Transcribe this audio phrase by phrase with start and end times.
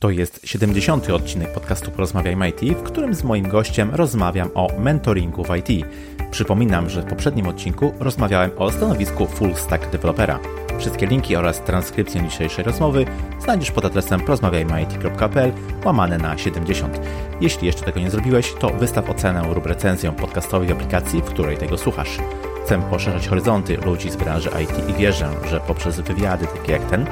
[0.00, 1.10] To jest 70.
[1.10, 5.86] odcinek podcastu Porozmawiajmy IT, w którym z moim gościem rozmawiam o mentoringu w IT.
[6.30, 10.38] Przypominam, że w poprzednim odcinku rozmawiałem o stanowisku full stack dewelopera.
[10.78, 13.06] Wszystkie linki oraz transkrypcję dzisiejszej rozmowy
[13.42, 15.52] znajdziesz pod adresem porozmawiajmyit.pl
[15.84, 17.00] łamane na 70.
[17.40, 21.78] Jeśli jeszcze tego nie zrobiłeś, to wystaw ocenę lub recenzję podcastowej aplikacji, w której tego
[21.78, 22.18] słuchasz.
[22.64, 27.06] Chcę poszerzać horyzonty ludzi z branży IT i wierzę, że poprzez wywiady takie jak ten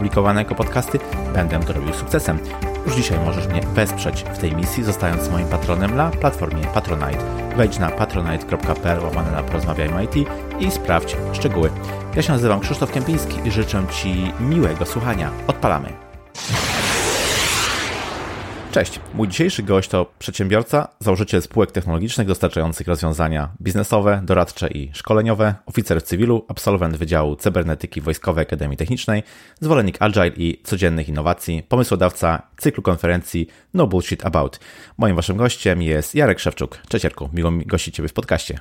[0.00, 0.98] publikowane jako podcasty,
[1.34, 2.38] będę to robił sukcesem.
[2.86, 7.24] Już dzisiaj możesz mnie wesprzeć w tej misji, zostając moim patronem na platformie Patronite.
[7.56, 10.14] Wejdź na patronite.pl łamane na porozmawiajmy IT
[10.60, 11.70] i sprawdź szczegóły.
[12.16, 15.30] Ja się nazywam Krzysztof Kępiński i życzę Ci miłego słuchania.
[15.46, 16.09] Odpalamy!
[18.72, 25.54] Cześć, mój dzisiejszy gość to przedsiębiorca, założyciel spółek technologicznych dostarczających rozwiązania biznesowe, doradcze i szkoleniowe,
[25.66, 29.22] oficer w cywilu, absolwent Wydziału Cybernetyki Wojskowej Akademii Technicznej,
[29.60, 34.60] zwolennik Agile i codziennych innowacji, pomysłodawca cyklu konferencji No Bullshit About.
[34.98, 36.78] Moim waszym gościem jest Jarek Szewczuk.
[36.88, 38.58] Cześć Jarku, miło mi gościć Ciebie w podcaście.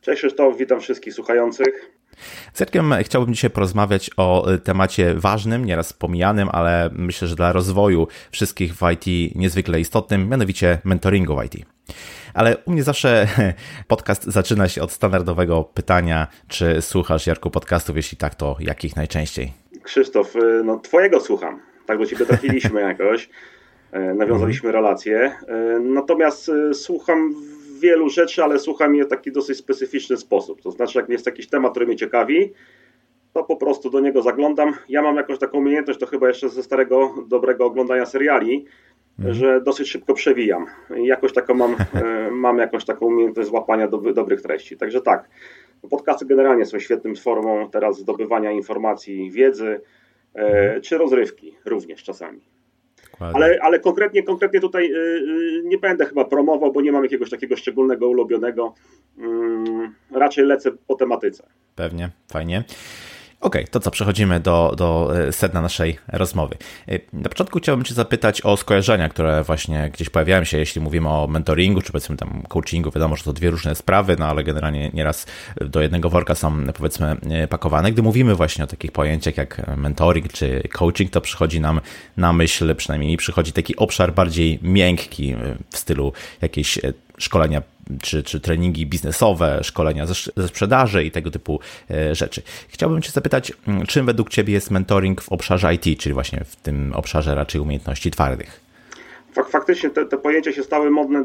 [0.00, 1.99] Cześć Krzysztof, witam wszystkich słuchających.
[2.54, 8.08] Z Jarkiem chciałbym dzisiaj porozmawiać o temacie ważnym, nieraz pomijanym, ale myślę, że dla rozwoju
[8.30, 11.66] wszystkich w IT niezwykle istotnym, mianowicie mentoringu w IT.
[12.34, 13.26] Ale u mnie zawsze
[13.88, 17.96] podcast zaczyna się od standardowego pytania, czy słuchasz, Jarku, podcastów?
[17.96, 19.52] Jeśli tak, to jakich najczęściej?
[19.82, 21.60] Krzysztof, y, no twojego słucham.
[21.86, 23.28] Tak do ciebie trafiliśmy jakoś.
[23.94, 25.32] Y, nawiązaliśmy relacje.
[25.76, 27.34] Y, natomiast słucham
[27.80, 30.62] wielu rzeczy, ale słucham je w taki dosyć specyficzny sposób.
[30.62, 32.52] To znaczy, jak jest jakiś temat, który mnie ciekawi,
[33.32, 34.74] to po prostu do niego zaglądam.
[34.88, 38.66] Ja mam jakąś taką umiejętność, to chyba jeszcze ze starego, dobrego oglądania seriali,
[39.18, 39.34] mhm.
[39.34, 40.66] że dosyć szybko przewijam.
[40.96, 44.76] I jakoś taką mam, e, mam jakąś taką umiejętność złapania do, dobrych treści.
[44.76, 45.28] Także tak,
[45.90, 49.80] podcasty generalnie są świetną formą teraz zdobywania informacji, wiedzy,
[50.34, 50.82] e, mhm.
[50.82, 52.40] czy rozrywki również czasami.
[53.20, 57.30] Ale, ale konkretnie, konkretnie tutaj y, y, nie będę chyba promował, bo nie mam jakiegoś
[57.30, 58.74] takiego szczególnego ulubionego.
[59.18, 61.46] Mm, raczej lecę po tematyce.
[61.76, 62.64] Pewnie, fajnie.
[63.40, 66.56] Okej, okay, to co, przechodzimy do, do e, sedna naszej rozmowy.
[66.88, 71.08] E, na początku chciałbym Cię zapytać o skojarzenia, które właśnie gdzieś pojawiają się, jeśli mówimy
[71.08, 72.90] o mentoringu, czy powiedzmy tam coachingu.
[72.90, 75.26] Wiadomo, że to dwie różne sprawy, no ale generalnie nieraz
[75.60, 77.92] do jednego worka są powiedzmy e, pakowane.
[77.92, 81.80] Gdy mówimy właśnie o takich pojęciach jak mentoring czy coaching, to przychodzi nam
[82.16, 85.34] na myśl, przynajmniej mi przychodzi taki obszar bardziej miękki
[85.70, 86.12] w stylu
[86.42, 86.78] jakiejś
[87.20, 87.62] szkolenia
[88.02, 91.60] czy, czy treningi biznesowe, szkolenia ze, ze sprzedaży i tego typu
[91.90, 92.42] e, rzeczy.
[92.68, 96.56] Chciałbym Cię zapytać, mm, czym według Ciebie jest mentoring w obszarze IT, czyli właśnie w
[96.56, 98.60] tym obszarze raczej umiejętności twardych?
[99.50, 101.24] Faktycznie te, te pojęcia się stały modne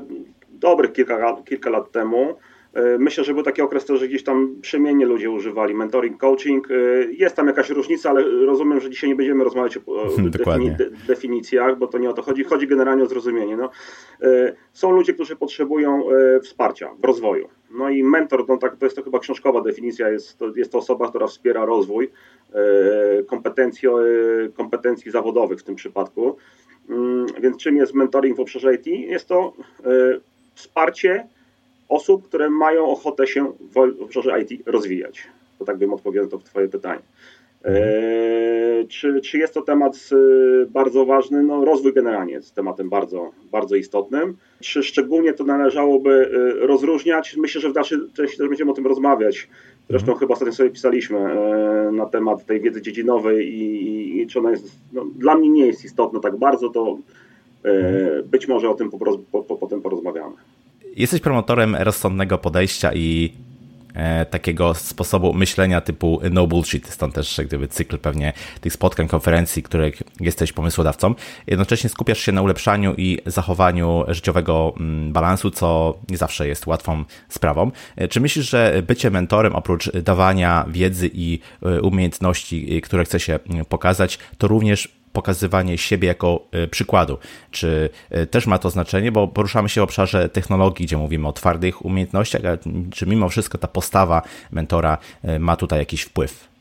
[0.49, 2.35] dobrych kilka, kilka lat temu.
[2.75, 6.71] E, myślę, że był taki okres też, że gdzieś tam przemiennie ludzie używali mentoring, coaching.
[6.71, 6.73] E,
[7.11, 9.81] jest tam jakaś różnica, ale rozumiem, że dzisiaj nie będziemy rozmawiać o
[10.37, 10.71] defini
[11.07, 12.43] definicjach, bo to nie o to chodzi.
[12.43, 13.57] Chodzi generalnie o zrozumienie.
[13.57, 13.69] No,
[14.21, 16.03] e, są ludzie, którzy potrzebują
[16.43, 17.49] wsparcia w rozwoju.
[17.71, 20.77] No i mentor, no tak, to jest to chyba książkowa definicja, jest to, jest to
[20.77, 22.11] osoba, która wspiera rozwój
[23.27, 23.89] kompetencji,
[24.53, 26.37] kompetencji zawodowych w tym przypadku.
[26.89, 28.87] Mm, więc czym jest mentoring w obszarze IT?
[28.87, 29.53] Jest to
[30.55, 31.27] wsparcie
[31.89, 35.23] osób, które mają ochotę się w obszarze IT rozwijać.
[35.59, 37.01] To tak bym odpowiedział to w Twoje pytanie.
[37.65, 41.43] Eee, czy, czy jest to temat y, bardzo ważny?
[41.43, 44.37] No, rozwój generalnie jest tematem bardzo, bardzo istotnym.
[44.59, 46.09] Czy szczególnie to należałoby
[46.63, 47.35] y, rozróżniać?
[47.37, 49.47] Myślę, że w dalszej części też będziemy o tym rozmawiać.
[49.89, 50.19] Zresztą mhm.
[50.19, 54.51] chyba ostatnio sobie pisaliśmy e, na temat tej wiedzy dziedzinowej i, i, i czy ona
[54.51, 56.97] jest, no, dla mnie nie jest istotna tak bardzo, to
[57.65, 58.23] e, mhm.
[58.29, 58.97] być może o tym po,
[59.31, 60.35] po, po, potem porozmawiamy.
[60.95, 63.33] Jesteś promotorem rozsądnego podejścia i
[63.93, 69.63] e, takiego sposobu myślenia typu no bullshit, stąd też gdyby cykl pewnie tych spotkań, konferencji,
[69.63, 71.15] których jesteś pomysłodawcą.
[71.47, 77.03] Jednocześnie skupiasz się na ulepszaniu i zachowaniu życiowego mm, balansu, co nie zawsze jest łatwą
[77.29, 77.71] sprawą.
[77.95, 83.39] E, czy myślisz, że bycie mentorem oprócz dawania wiedzy i e, umiejętności, które chce się
[83.49, 87.17] mm, pokazać, to również pokazywanie siebie jako e, przykładu.
[87.51, 91.33] Czy e, też ma to znaczenie, bo poruszamy się w obszarze technologii, gdzie mówimy o
[91.33, 92.41] twardych umiejętnościach,
[92.91, 94.21] czy mimo wszystko ta postawa
[94.51, 96.54] mentora e, ma tutaj jakiś wpływ?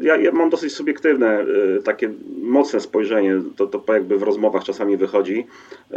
[0.00, 1.40] Ja, ja, mam dosyć subiektywne,
[1.78, 2.10] y, takie
[2.42, 5.46] mocne spojrzenie, to, to jakby w rozmowach czasami wychodzi.
[5.92, 5.96] Y,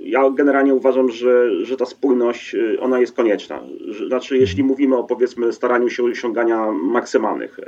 [0.00, 3.60] ja generalnie uważam, że, że ta spójność, y, ona jest konieczna.
[4.06, 4.68] Znaczy, jeśli mhm.
[4.68, 7.60] mówimy o powiedzmy staraniu się osiągania maksymalnych,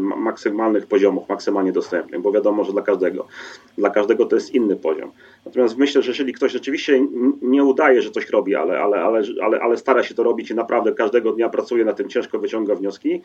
[0.00, 3.26] maksymalnych poziomów, maksymalnie dostępnych, bo wiadomo, że dla każdego,
[3.78, 5.10] dla każdego to jest inny poziom.
[5.46, 7.06] Natomiast myślę, że jeżeli ktoś rzeczywiście
[7.42, 10.54] nie udaje, że coś robi, ale, ale, ale, ale, ale stara się to robić i
[10.54, 13.22] naprawdę każdego dnia pracuje na tym ciężko, wyciąga wnioski,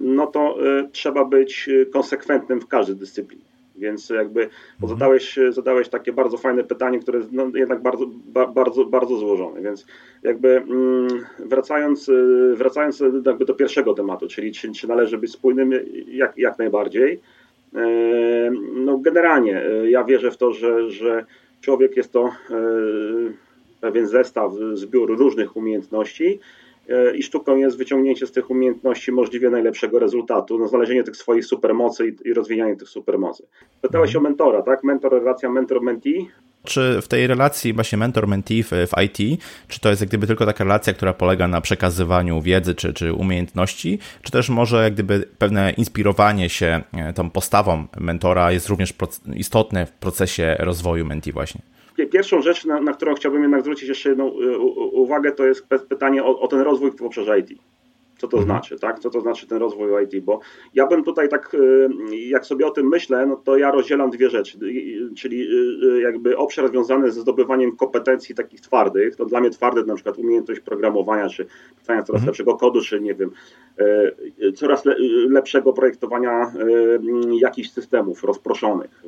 [0.00, 3.44] no to y, trzeba być y, konsekwentnym w każdej dyscyplinie.
[3.76, 4.88] Więc jakby mhm.
[4.88, 9.62] zadałeś, zadałeś takie bardzo fajne pytanie, które no, jednak bardzo, ba, bardzo, bardzo złożone.
[9.62, 9.86] Więc
[10.22, 11.08] jakby mm,
[11.38, 12.10] wracając,
[12.54, 15.70] wracając jakby do pierwszego tematu, czyli czy, czy należy być spójnym,
[16.08, 17.20] jak, jak najbardziej.
[18.74, 21.24] No generalnie ja wierzę w to, że, że
[21.60, 22.32] człowiek jest to
[23.80, 26.40] pewien zestaw, zbiór różnych umiejętności
[27.14, 32.08] i sztuką jest wyciągnięcie z tych umiejętności możliwie najlepszego rezultatu, no, znalezienie tych swoich supermocy
[32.08, 33.46] i, i rozwijanie tych supermocy.
[33.80, 34.84] Pytałeś o mentora, tak?
[34.84, 36.26] Mentor, relacja mentor-mentee.
[36.64, 40.46] Czy w tej relacji właśnie mentor-mentee w, w, IT, czy to jest jak gdyby tylko
[40.46, 45.28] taka relacja, która polega na przekazywaniu wiedzy czy, czy umiejętności, czy też może jak gdyby
[45.38, 48.94] pewne inspirowanie się e, tą postawą mentora jest również
[49.34, 51.60] istotne w procesie rozwoju mentee właśnie?
[52.06, 54.58] Pierwszą rzecz, na, na, którą chciałbym jednak zwrócić jeszcze jedną y,
[54.92, 57.60] uwagę, to jest pytanie o, o ten rozwój w obszarze IT
[58.18, 58.44] co to mhm.
[58.44, 58.98] znaczy, tak?
[58.98, 60.40] Co to znaczy ten rozwój IT, bo
[60.74, 64.30] ja bym tutaj tak, y, jak sobie o tym myślę, no to ja rozdzielam dwie
[64.30, 64.58] rzeczy,
[65.16, 65.48] czyli
[65.82, 70.18] y, jakby obszar związany ze zdobywaniem kompetencji takich twardych, to dla mnie twarde na przykład
[70.18, 71.46] umiejętność programowania, czy
[71.78, 72.26] pisania coraz mhm.
[72.26, 73.30] lepszego kodu, czy nie wiem,
[74.54, 74.82] coraz
[75.28, 76.52] lepszego projektowania
[77.40, 79.02] jakichś systemów rozproszonych,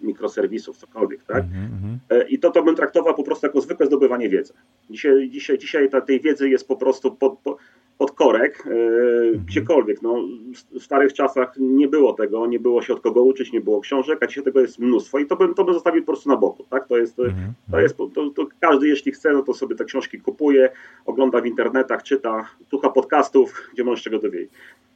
[0.00, 1.44] mikroserwisów, cokolwiek, tak?
[1.44, 2.28] Mm -hmm.
[2.28, 4.52] I to, to bym traktował po prostu jako zwykłe zdobywanie wiedzy.
[4.90, 7.58] Dzisiaj, dzisiaj, dzisiaj ta, tej wiedzy jest po prostu pod, pod,
[8.02, 9.44] pod korek, mm -hmm.
[9.46, 10.02] gdziekolwiek.
[10.02, 10.24] No,
[10.72, 14.18] w starych czasach nie było tego, nie było się od kogo uczyć, nie było książek,
[14.22, 16.64] a dzisiaj tego jest mnóstwo i to bym, to bym zostawił po prostu na boku,
[16.70, 16.88] tak?
[16.88, 17.32] To jest, -hmm.
[17.70, 20.70] to jest to, to każdy jeśli chce, no to sobie te książki kupuje,
[21.06, 24.50] ogląda w internetach, czyta, słucha podcastów, gdzie może czego dowiedzieć.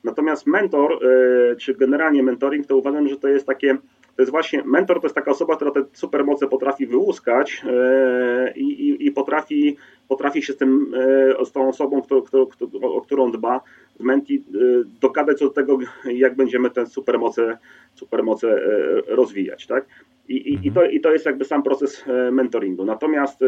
[0.04, 3.76] Natomiast mentor, e, czy generalnie mentoring, to uważam, że to jest takie
[4.16, 8.88] to jest właśnie mentor, to jest taka osoba, która te supermoce potrafi wyłuskać e, i,
[8.88, 9.76] i, i potrafi,
[10.08, 10.94] potrafi się z, tym,
[11.40, 13.60] e, z tą osobą, kto, kto, kto, o którą dba,
[14.00, 14.58] z menti, e,
[15.00, 17.58] dogadać do tego, jak będziemy te supermoce,
[17.94, 18.60] supermoce
[19.06, 19.66] rozwijać.
[19.66, 19.86] Tak?
[20.28, 22.84] I, i, i, to, I to jest jakby sam proces mentoringu.
[22.84, 23.40] Natomiast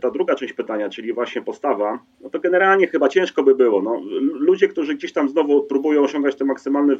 [0.00, 3.82] ta druga część pytania, czyli właśnie postawa, no to generalnie chyba ciężko by było.
[3.82, 6.96] No, ludzie, którzy gdzieś tam znowu próbują osiągać te maksymalne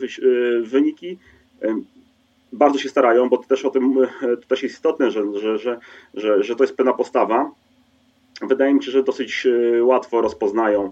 [0.62, 1.18] wyniki,
[2.56, 5.78] bardzo się starają, bo to też o tym to też jest istotne, że, że, że,
[6.14, 7.50] że, że to jest pewna postawa.
[8.42, 10.90] Wydaje mi się, że dosyć e, łatwo rozpoznają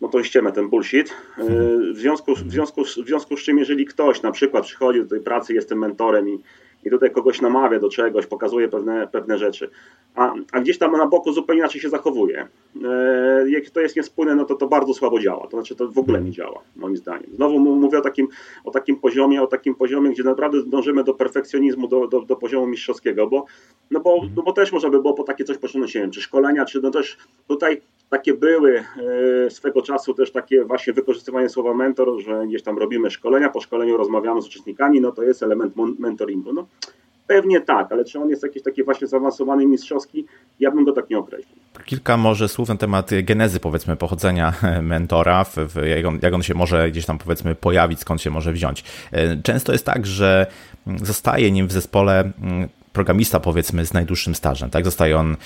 [0.00, 1.10] no tą ściemę, ten bullshit.
[1.38, 1.44] E,
[1.92, 5.20] w związku, w, związku, w związku z czym, jeżeli ktoś na przykład przychodzi do tej
[5.20, 6.40] pracy, jest tym mentorem i,
[6.84, 9.70] i tutaj kogoś namawia do czegoś, pokazuje pewne, pewne rzeczy,
[10.14, 12.48] a, a gdzieś tam na boku zupełnie inaczej się zachowuje.
[12.84, 15.46] E, jak to jest niespójne, no to to bardzo słabo działa.
[15.46, 17.30] To znaczy to w ogóle nie działa, moim zdaniem.
[17.34, 18.28] Znowu mówię o takim,
[18.64, 22.66] o takim poziomie, o takim poziomie, gdzie naprawdę dążymy do perfekcjonizmu, do, do, do poziomu
[22.66, 23.44] mistrzowskiego, bo,
[23.90, 26.22] no bo, no bo też można by było po takie coś pociągnąć, nie wiem, czy
[26.22, 27.16] szkolenia, czy no też
[27.48, 27.80] tutaj
[28.12, 28.84] takie były
[29.46, 33.60] e, swego czasu też takie właśnie wykorzystywanie słowa mentor, że gdzieś tam robimy szkolenia, po
[33.60, 36.52] szkoleniu rozmawiamy z uczestnikami, no to jest element mentoringu.
[36.52, 36.66] No,
[37.26, 40.26] Pewnie tak, ale czy on jest jakiś taki właśnie zaawansowany mistrzowski?
[40.60, 41.56] Ja bym go tak nie określił.
[41.84, 46.42] Kilka może słów na temat genezy, powiedzmy, pochodzenia mentora, w, w, jak, on, jak on
[46.42, 48.84] się może gdzieś tam, powiedzmy, pojawić, skąd się może wziąć.
[49.12, 50.46] E, często jest tak, że
[51.02, 54.70] zostaje nim w zespole mm, programista, powiedzmy, z najdłuższym stażem.
[54.70, 54.84] Tak?
[54.84, 55.36] Zostaje on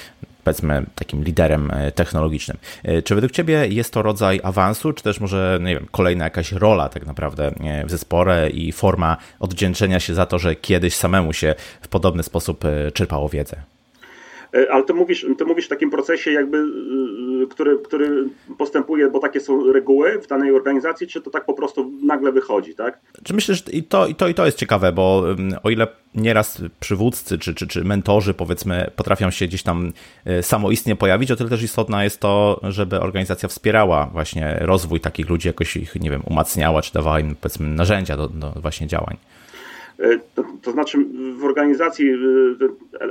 [0.46, 2.56] powiedzmy takim liderem e, technologicznym.
[2.84, 6.52] E, czy według Ciebie jest to rodzaj awansu, czy też może nie wiem, kolejna jakaś
[6.52, 11.32] rola tak naprawdę e, w zespole i forma odwdzięczenia się za to, że kiedyś samemu
[11.32, 12.64] się w podobny sposób
[12.94, 13.75] czerpało wiedzę?
[14.70, 16.64] Ale ty mówisz, ty mówisz w takim procesie, jakby,
[17.50, 21.92] który, który postępuje, bo takie są reguły w danej organizacji, czy to tak po prostu
[22.02, 23.00] nagle wychodzi, tak?
[23.24, 25.24] Czy myślę, że i to, i to, i to jest ciekawe, bo
[25.62, 29.92] o ile nieraz przywódcy czy, czy, czy mentorzy, powiedzmy, potrafią się gdzieś tam
[30.24, 35.28] e, samoistnie pojawić, o tyle też istotne jest to, żeby organizacja wspierała właśnie rozwój takich
[35.28, 39.16] ludzi, jakoś ich, nie wiem, umacniała, czy dawała im, powiedzmy, narzędzia do, do właśnie działań.
[39.98, 40.98] E, to, to, znaczy
[41.38, 42.16] w organizacji e,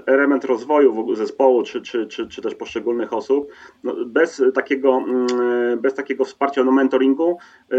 [0.06, 3.51] element rozwoju zespołu czy, czy, czy, czy też poszczególnych osób,
[3.84, 7.38] no bez, takiego, mm, bez takiego wsparcia no mentoringu
[7.72, 7.77] e,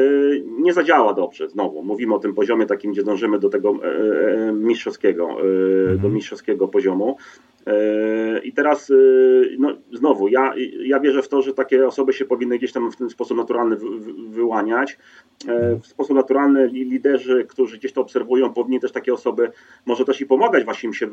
[0.59, 1.49] nie zadziała dobrze.
[1.49, 3.75] Znowu mówimy o tym poziomie takim, gdzie dążymy do tego
[4.53, 5.99] mistrzowskiego, mhm.
[5.99, 7.17] do mistrzowskiego poziomu.
[8.43, 8.93] I teraz
[9.59, 10.55] no, znowu, ja,
[10.85, 13.77] ja wierzę w to, że takie osoby się powinny gdzieś tam w ten sposób naturalny
[14.29, 14.99] wyłaniać.
[15.83, 19.51] W sposób naturalny liderzy, którzy gdzieś to obserwują, powinni też takie osoby
[19.87, 21.11] może też i pomagać właśnie im się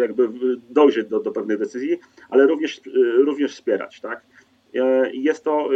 [0.00, 0.28] jakby
[0.70, 1.98] dojrzeć do, do pewnych decyzji,
[2.30, 2.80] ale również,
[3.24, 4.26] również wspierać, tak?
[4.74, 5.68] E, jest to,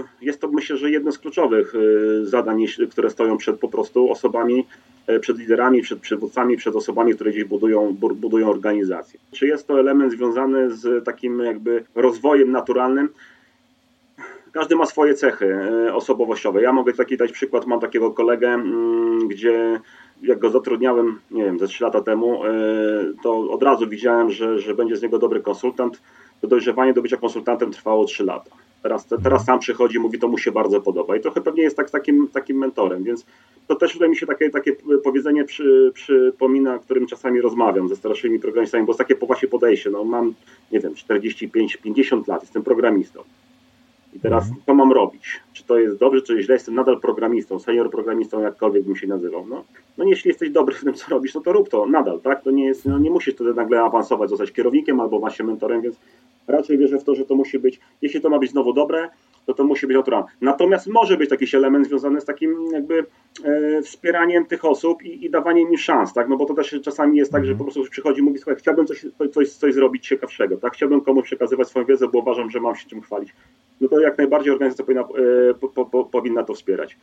[0.00, 4.10] e, jest to myślę, że jedno z kluczowych e, zadań, które stoją przed po prostu
[4.10, 4.66] osobami,
[5.20, 9.20] przed liderami, przed przywódcami, przed osobami, które gdzieś budują, budują organizację.
[9.32, 13.08] Czy jest to element związany z takim jakby rozwojem naturalnym?
[14.52, 15.58] Każdy ma swoje cechy
[15.92, 16.62] osobowościowe.
[16.62, 19.80] Ja mogę taki dać przykład, mam takiego kolegę, mm, gdzie
[20.22, 22.42] jak go zatrudniałem, nie wiem, ze 3 lata temu,
[23.22, 26.00] to od razu widziałem, że, że będzie z niego dobry konsultant.
[26.40, 28.50] To dojrzewanie do bycia konsultantem trwało 3 lata.
[28.82, 31.16] Teraz, teraz sam przychodzi mówi, to mu się bardzo podoba.
[31.16, 33.26] I trochę pewnie jest tak, takim, takim mentorem, więc
[33.66, 34.72] to też tutaj mi się takie, takie
[35.04, 39.90] powiedzenie przy, przypomina, którym czasami rozmawiam ze starszymi programistami, bo jest takie właśnie podejście.
[39.90, 40.34] No, mam,
[40.72, 43.20] nie wiem, 45-50 lat, jestem programistą.
[44.12, 44.62] I teraz mhm.
[44.66, 45.40] co mam robić?
[45.52, 46.54] Czy to jest dobrze, czy źle?
[46.54, 49.46] Jestem nadal programistą, senior programistą, jakkolwiek bym się nazywał.
[49.46, 49.64] No,
[49.98, 52.42] no jeśli jesteś dobry w tym, co robisz, no to rób to nadal, tak?
[52.42, 55.96] To nie jest, no nie musisz wtedy nagle awansować, zostać kierownikiem albo właśnie mentorem, więc
[56.46, 59.08] raczej wierzę w to, że to musi być, jeśli to ma być znowu dobre,
[59.46, 60.28] to to musi być naturalne.
[60.40, 63.06] Natomiast może być jakiś element związany z takim jakby
[63.44, 66.28] e, wspieraniem tych osób i, i, dawaniem im szans, tak?
[66.28, 68.86] No bo to też czasami jest tak, że po prostu przychodzi i mówi, słuchaj, chciałbym
[68.86, 70.72] coś, coś, coś zrobić ciekawszego, tak?
[70.72, 73.32] Chciałbym komuś przekazywać swoją wiedzę, bo uważam, że mam się czym chwalić.
[73.80, 76.96] No to jak najbardziej organizacja powinna, e, po, po, powinna to wspierać.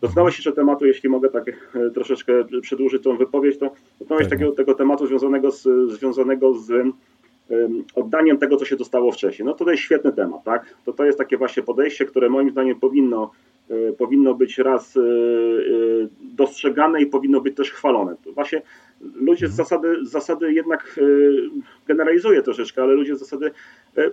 [0.00, 4.74] Dotknąłeś jeszcze tematu, jeśli mogę tak e, troszeczkę przedłużyć tą wypowiedź, to dotknąłeś takiego, tego
[4.74, 6.86] tematu związanego z, związanego z
[7.94, 9.46] oddaniem tego, co się dostało wcześniej.
[9.46, 10.74] No to jest świetny temat, tak?
[10.84, 13.30] To, to jest takie właśnie podejście, które moim zdaniem powinno,
[13.70, 15.02] e, powinno być raz e, e,
[16.20, 18.16] dostrzegane i powinno być też chwalone.
[18.24, 18.62] To właśnie
[19.00, 19.56] ludzie z mhm.
[19.56, 21.00] zasady, z zasady jednak
[21.86, 23.50] generalizuję troszeczkę, ale ludzie z zasady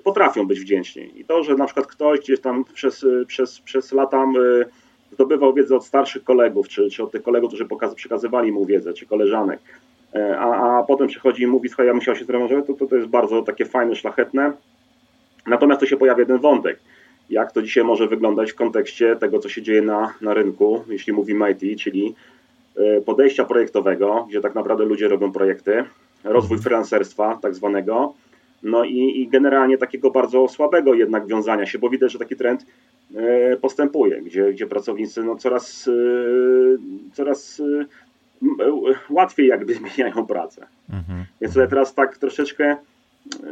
[0.03, 1.19] potrafią być wdzięczni.
[1.19, 4.25] I to, że na przykład ktoś gdzieś tam przez, przez, przez lata
[5.11, 9.05] zdobywał wiedzę od starszych kolegów, czy, czy od tych kolegów, którzy przekazywali mu wiedzę, czy
[9.05, 9.59] koleżanek,
[10.39, 13.08] a, a potem przychodzi i mówi, słuchaj, ja musiał się trenerzować, to, to, to jest
[13.08, 14.51] bardzo takie fajne, szlachetne.
[15.48, 16.79] Natomiast tu się pojawia jeden wątek.
[17.29, 21.13] Jak to dzisiaj może wyglądać w kontekście tego, co się dzieje na, na rynku, jeśli
[21.13, 22.15] mówimy IT, czyli
[22.77, 25.84] e, podejścia projektowego, gdzie tak naprawdę ludzie robią projekty,
[26.24, 28.13] rozwój freelancerstwa tak zwanego,
[28.63, 32.65] no i, i generalnie takiego bardzo słabego jednak wiązania się, bo widać, że taki trend
[33.15, 35.89] e, postępuje, gdzie, gdzie pracownicy no coraz,
[37.13, 37.62] coraz
[39.09, 40.67] łatwiej jakby zmieniają pracę.
[40.89, 41.25] Mhm.
[41.41, 42.77] Więc tutaj teraz tak troszeczkę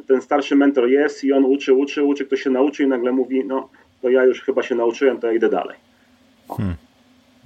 [0.07, 3.45] ten starszy mentor jest i on uczy, uczy, uczy, ktoś się nauczy i nagle mówi,
[3.45, 3.69] no
[4.01, 5.77] to ja już chyba się nauczyłem, to ja idę dalej.
[6.47, 6.75] Hmm.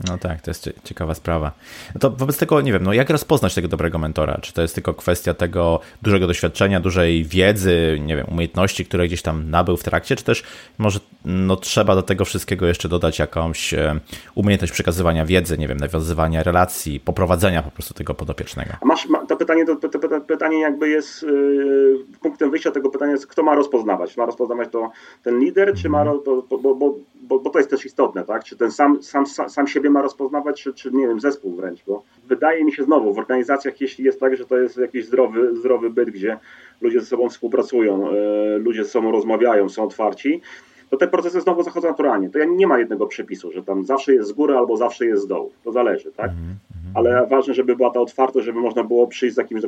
[0.03, 1.51] No tak, to jest ciekawa sprawa.
[1.93, 4.37] No to wobec tego nie wiem, no jak rozpoznać tego dobrego mentora?
[4.41, 9.21] Czy to jest tylko kwestia tego dużego doświadczenia, dużej wiedzy, nie wiem, umiejętności, które gdzieś
[9.21, 10.43] tam nabył w trakcie, czy też
[10.77, 13.99] może no, trzeba do tego wszystkiego jeszcze dodać jakąś e,
[14.35, 18.71] umiejętność przekazywania wiedzy, nie wiem, nawiązywania relacji, poprowadzenia po prostu tego podopiecznego?
[18.83, 23.27] Masz, to pytanie, to, to, to pytanie jakby jest yy, punktem wyjścia tego pytania jest,
[23.27, 24.17] kto ma rozpoznawać?
[24.17, 24.91] Ma rozpoznawać to
[25.23, 26.19] ten lider, czy ma, mhm.
[26.49, 26.95] bo, bo,
[27.27, 28.43] bo, bo, to jest też istotne, tak?
[28.43, 32.03] Czy ten sam, sam, sam siebie ma rozpoznawać, czy, czy nie wiem, zespół wręcz, bo
[32.27, 35.89] wydaje mi się znowu, w organizacjach, jeśli jest tak, że to jest jakiś zdrowy, zdrowy
[35.89, 36.37] byt, gdzie
[36.81, 40.41] ludzie ze sobą współpracują, yy, ludzie ze sobą rozmawiają, są otwarci,
[40.89, 42.29] to te procesy znowu zachodzą naturalnie.
[42.29, 45.23] To ja nie ma jednego przepisu, że tam zawsze jest z góry albo zawsze jest
[45.23, 45.51] z dołu.
[45.63, 46.31] To zależy, tak?
[46.31, 46.75] Mm -hmm.
[46.95, 49.61] Ale ważne, żeby była ta otwartość, żeby można było przyjść z jakimś,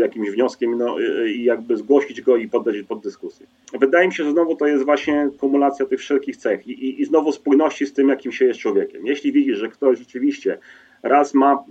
[0.00, 3.46] jakimś wnioskiem no, i jakby zgłosić go i poddać pod dyskusję.
[3.80, 7.04] Wydaje mi się, że znowu to jest właśnie kumulacja tych wszelkich cech i, i, i
[7.04, 9.06] znowu spójności z tym, jakim się jest człowiekiem.
[9.06, 10.58] Jeśli widzisz, że ktoś rzeczywiście
[11.02, 11.64] raz ma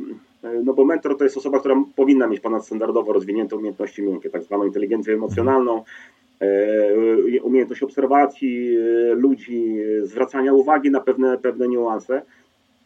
[0.64, 4.66] no bo mentor to jest osoba, która powinna mieć ponadstandardowo rozwinięte umiejętności miękkie, tak zwaną
[4.66, 5.84] inteligencję emocjonalną, E,
[7.44, 12.22] umiejętność obserwacji e, ludzi, zwracania uwagi na pewne, pewne niuanse,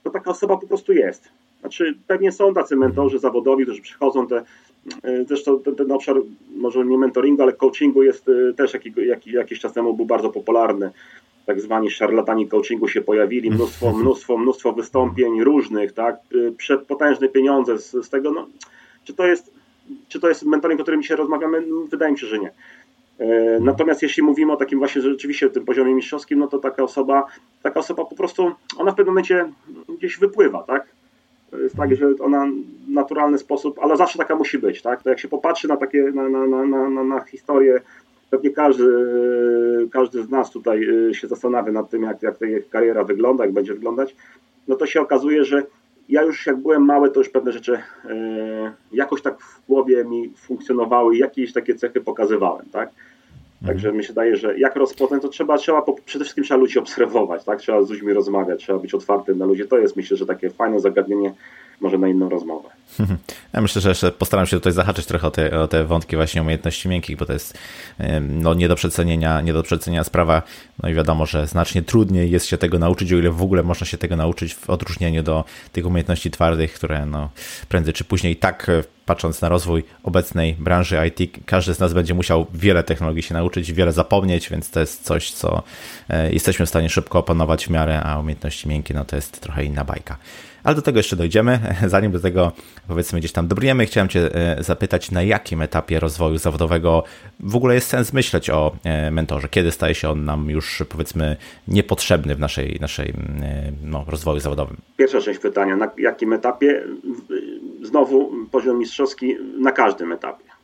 [0.04, 1.30] to taka osoba po prostu jest.
[1.60, 4.44] Znaczy, pewnie są tacy mentorzy zawodowi, którzy przychodzą, te,
[5.04, 6.16] e, zresztą ten, ten obszar,
[6.56, 8.26] może nie mentoringu, ale coachingu jest
[8.58, 10.92] też jaki, jak, jakiś czas temu był bardzo popularny.
[11.46, 16.16] Tak zwani szarlatani coachingu się pojawili, mnóstwo, mnóstwo, mnóstwo wystąpień różnych, tak,
[16.58, 18.32] przepotężne pieniądze z, z tego.
[18.32, 18.48] No,
[19.04, 19.54] czy, to jest,
[20.08, 21.64] czy to jest mentoring, o którym dzisiaj rozmawiamy?
[21.92, 22.52] Wydaje mi się, że nie.
[23.20, 27.26] E, natomiast jeśli mówimy o takim właśnie rzeczywiście tym poziomie mistrzowskim, no to taka osoba,
[27.64, 29.52] taka osoba po prostu, ona w pewnym momencie
[29.98, 30.88] gdzieś wypływa, tak?
[31.54, 32.48] Jest tak, że ona
[32.88, 35.04] w naturalny sposób, ale zawsze taka musi być, tak?
[35.04, 37.82] To jak się popatrzy na takie, na, na, na, na, na historię,
[38.30, 38.86] pewnie każdy,
[39.92, 43.54] każdy z nas tutaj e, się zastanawia nad tym, jak, jak ta kariera wygląda, jak
[43.54, 44.16] będzie wyglądać,
[44.68, 45.64] no to się okazuje, że
[46.10, 50.34] ja już jak byłem mały, to już pewne rzeczy e, jakoś tak w głowie mi
[50.38, 52.90] funkcjonowały, jakieś takie cechy pokazywałem, tak?
[53.66, 57.44] Także mi się daje, że jak rozpoznać, to trzeba, trzeba przede wszystkim trzeba ludzi obserwować,
[57.44, 57.60] tak?
[57.60, 59.68] Trzeba z ludźmi rozmawiać, trzeba być otwartym na ludzi.
[59.68, 61.34] To jest myślę, że takie fajne zagadnienie
[61.82, 62.70] może na inną rozmowę.
[63.54, 66.42] Ja myślę, że jeszcze postaram się tutaj zahaczyć trochę o te, o te wątki właśnie
[66.42, 67.58] umiejętności miękkich, bo to jest
[68.22, 70.42] no, nie, do przecenienia, nie do przecenienia sprawa.
[70.84, 73.88] No i wiadomo, że znacznie trudniej jest się tego nauczyć, o ile w ogóle można
[73.88, 77.30] się tego nauczyć w odróżnieniu do tych umiejętności twardych, które no,
[77.70, 82.14] prędzej czy później tak e, patrząc na rozwój obecnej branży IT, każdy z nas będzie
[82.14, 85.64] musiał wiele technologii się nauczyć, wiele zapomnieć, więc to jest coś, co
[86.10, 89.64] e, jesteśmy w stanie szybko opanować w miarę, a umiejętności miękkie no to jest trochę
[89.64, 90.18] inna bajka.
[90.66, 91.60] Ale do tego jeszcze dojdziemy.
[91.88, 92.52] Zanim do tego
[92.88, 94.30] powiedzmy gdzieś tam dobrniemy, chciałem Cię
[94.60, 97.04] zapytać, na jakim etapie rozwoju zawodowego
[97.40, 98.76] w ogóle jest sens myśleć o
[99.12, 99.48] mentorze?
[99.50, 101.36] Kiedy staje się on nam już powiedzmy
[101.68, 103.14] niepotrzebny w naszej, naszej
[103.84, 104.78] no, rozwoju zawodowym?
[104.98, 106.84] Pierwsza część pytania, na jakim etapie?
[107.84, 110.55] Znowu poziom mistrzowski na każdym etapie.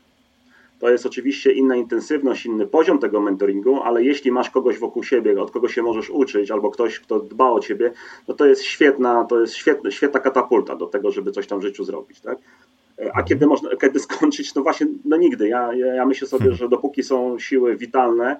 [0.81, 5.41] To jest oczywiście inna intensywność, inny poziom tego mentoringu, ale jeśli masz kogoś wokół siebie,
[5.41, 7.93] od kogo się możesz uczyć, albo ktoś, kto dba o ciebie,
[8.27, 11.61] no to jest świetna, to jest świetna, świetna katapulta do tego, żeby coś tam w
[11.61, 12.21] życiu zrobić.
[12.21, 12.37] Tak?
[12.99, 13.25] A mhm.
[13.25, 14.55] kiedy można, kiedy skończyć?
[14.55, 15.47] No właśnie, no nigdy.
[15.47, 18.37] Ja, ja, ja myślę sobie, że dopóki są siły witalne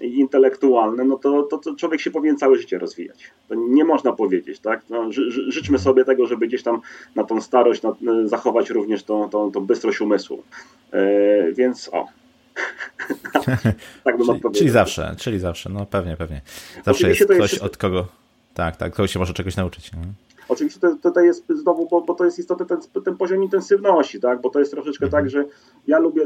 [0.00, 3.30] i intelektualne, no to, to, to, człowiek się powinien całe życie rozwijać.
[3.48, 4.82] To nie można powiedzieć, tak?
[4.90, 6.80] No, ży, życzmy sobie tego, żeby gdzieś tam
[7.14, 7.94] na tą starość na,
[8.24, 10.42] zachować również tą, tą, tą bystrość umysłu.
[10.92, 12.06] E, więc o.
[14.04, 14.54] tak bym czyli.
[14.54, 16.40] Czyli zawsze, czyli zawsze, no pewnie, pewnie.
[16.84, 17.64] Zawsze jest ktoś, jest...
[17.64, 18.06] od kogo.
[18.54, 19.92] Tak, tak, ktoś się może czegoś nauczyć.
[19.92, 19.98] Nie?
[20.48, 24.40] Oczywiście tutaj jest znowu, bo, bo to jest istotny ten, ten, poziom intensywności, tak?
[24.40, 25.44] bo to jest troszeczkę tak, że
[25.86, 26.22] ja lubię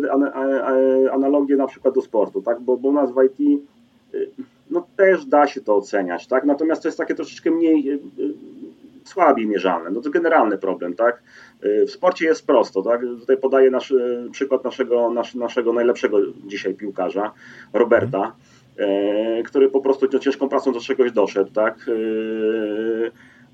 [1.13, 2.61] analogię na przykład do sportu, tak?
[2.61, 3.61] bo, bo u nas w IT
[4.15, 4.31] y,
[4.71, 6.45] no też da się to oceniać, tak?
[6.45, 8.35] natomiast to jest takie troszeczkę mniej, y, y,
[9.05, 9.91] słabiej mierzalne.
[9.91, 11.23] No to generalny problem, tak?
[11.63, 13.01] W sporcie jest prosto, tak?
[13.01, 13.95] Tutaj podaję nasz,
[14.33, 17.33] przykład naszego, nasz, naszego najlepszego dzisiaj piłkarza,
[17.73, 18.33] Roberta,
[19.45, 21.91] który po prostu ciężką pracą do czegoś doszedł, tak?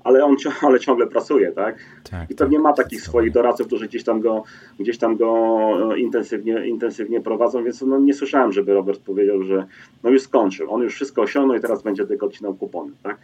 [0.03, 0.35] Ale on
[0.67, 1.75] ale ciągle pracuje, tak?
[2.11, 4.43] tak I pewnie tak, ma takich swoich doradców, którzy gdzieś tam go,
[4.79, 9.65] gdzieś tam go e, intensywnie, intensywnie prowadzą, więc no, nie słyszałem, żeby Robert powiedział, że
[10.03, 13.17] no już skończył, on już wszystko osiągnął i teraz będzie tylko odcinał kupony, tak?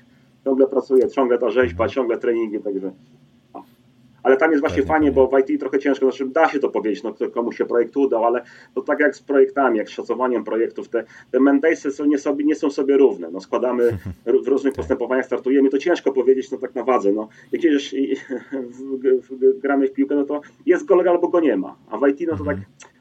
[0.43, 2.91] Ciągle pracuje, ciągle ta rzeźba, ciągle treningi, także
[4.23, 7.03] ale tam jest właśnie fajnie, bo w IT trochę ciężko, znaczy da się to powiedzieć,
[7.03, 8.43] no komuś się projekt udał, ale
[8.75, 12.55] to tak jak z projektami, jak z szacowaniem projektów, te, te są nie, sobie, nie
[12.55, 13.97] są sobie równe, no składamy
[14.45, 17.27] w różnych postępowaniach, startujemy, to ciężko powiedzieć, no tak na wadze, no.
[17.51, 17.91] Jak jedziesz
[18.51, 21.97] w, w, w, gramy w piłkę, no to jest gol albo go nie ma, a
[21.97, 22.57] w IT no to tak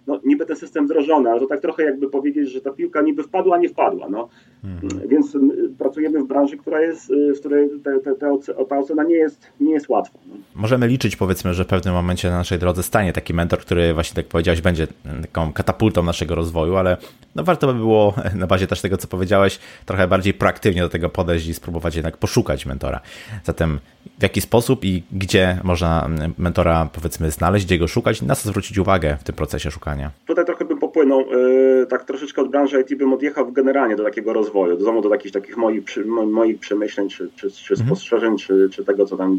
[0.09, 3.23] no, niby ten system wdrożony, ale to tak trochę jakby powiedzieć, że ta piłka niby
[3.23, 4.09] wpadła, a nie wpadła.
[4.09, 4.29] No.
[4.65, 5.09] Mhm.
[5.09, 5.37] Więc
[5.79, 9.41] pracujemy w branży, która jest, y, w której te, te, te, ta ocena nie jest,
[9.61, 10.19] nie jest łatwa.
[10.27, 10.35] No.
[10.55, 14.15] Możemy liczyć powiedzmy, że w pewnym momencie na naszej drodze stanie taki mentor, który właśnie
[14.15, 14.87] tak powiedziałeś, będzie
[15.23, 16.97] taką katapultą naszego rozwoju, ale
[17.35, 21.09] no warto by było na bazie też tego, co powiedziałeś, trochę bardziej proaktywnie do tego
[21.09, 23.01] podejść i spróbować jednak poszukać mentora.
[23.45, 23.79] Zatem
[24.19, 28.79] w jaki sposób i gdzie można mentora powiedzmy znaleźć, gdzie go szukać, na co zwrócić
[28.79, 30.11] uwagę w tym procesie szukania?
[30.27, 34.33] Tutaj trochę bym popłynął, yy, tak troszeczkę od branży IT bym odjechał generalnie do takiego
[34.33, 35.83] rozwoju, do, do jakichś takich moich,
[36.27, 37.89] moich przemyśleń, czy, czy, czy mhm.
[37.89, 39.39] spostrzeżeń, czy, czy tego, co tam,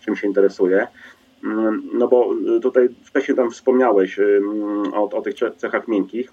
[0.00, 0.86] czym się interesuje.
[1.44, 4.20] Mm, no bo y, tutaj wcześniej tam wspomniałeś
[4.92, 6.32] o, o tych cechach miękkich.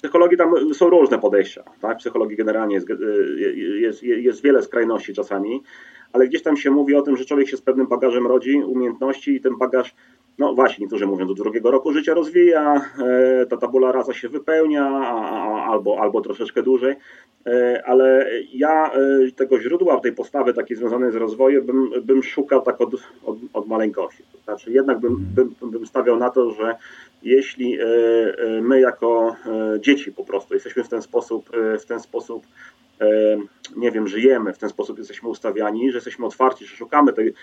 [0.00, 1.64] Psychologii tam są różne podejścia.
[1.80, 1.98] Tak?
[1.98, 5.62] Psychologii generalnie jest, y, jest, jest wiele skrajności czasami,
[6.12, 9.34] ale gdzieś tam się mówi o tym, że człowiek się z pewnym bagażem rodzi, umiejętności
[9.34, 9.94] i ten bagaż,
[10.40, 14.86] no właśnie, niektórzy mówią, do drugiego roku życia rozwija, e, ta tabula rasa się wypełnia,
[15.68, 16.96] albo, albo troszeczkę dłużej.
[17.46, 22.62] E, ale ja e, tego źródła, tej postawy takiej związanej z rozwojem bym, bym szukał
[22.62, 24.22] tak od, od, od maleńkości.
[24.32, 26.76] To znaczy jednak bym, bym, bym stawiał na to, że
[27.22, 27.78] jeśli
[28.62, 29.36] my jako
[29.80, 31.50] dzieci po prostu jesteśmy w ten sposób,
[31.80, 32.42] w ten sposób
[33.76, 37.34] nie wiem, żyjemy, w ten sposób jesteśmy ustawiani, że jesteśmy otwarci, że szukamy tej,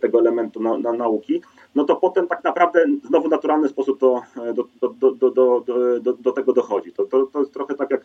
[0.00, 1.42] tego elementu na, na nauki,
[1.74, 4.22] no to potem tak naprawdę znowu naturalny sposób to,
[4.54, 5.30] do, do, do,
[6.00, 6.92] do, do, tego dochodzi.
[6.92, 8.04] To, to, to jest trochę tak jak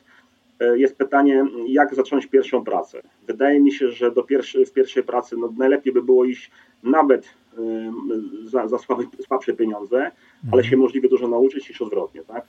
[0.59, 3.01] E, jest pytanie, jak zacząć pierwszą pracę.
[3.27, 6.51] Wydaje mi się, że do pierwszy, w pierwszej pracy no, najlepiej by było iść
[6.83, 7.33] nawet
[8.45, 10.13] za, za słabe, słabsze pieniądze, mhm.
[10.51, 12.21] ale się możliwie dużo nauczyć niż odwrotnie.
[12.21, 12.45] Tak?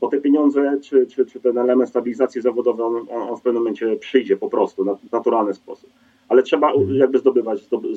[0.00, 3.96] Bo te pieniądze, czy, czy, czy ten element stabilizacji zawodowej, on, on w pewnym momencie
[3.96, 5.90] przyjdzie po prostu na naturalny sposób.
[6.28, 6.96] Ale trzeba mhm.
[6.96, 7.88] jakby zdobywać, zdoby,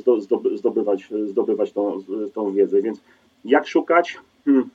[0.57, 1.97] zdobywać, zdobywać tą,
[2.33, 2.81] tą wiedzę.
[2.81, 3.01] Więc
[3.45, 4.17] jak szukać?
[4.45, 4.69] Hmm.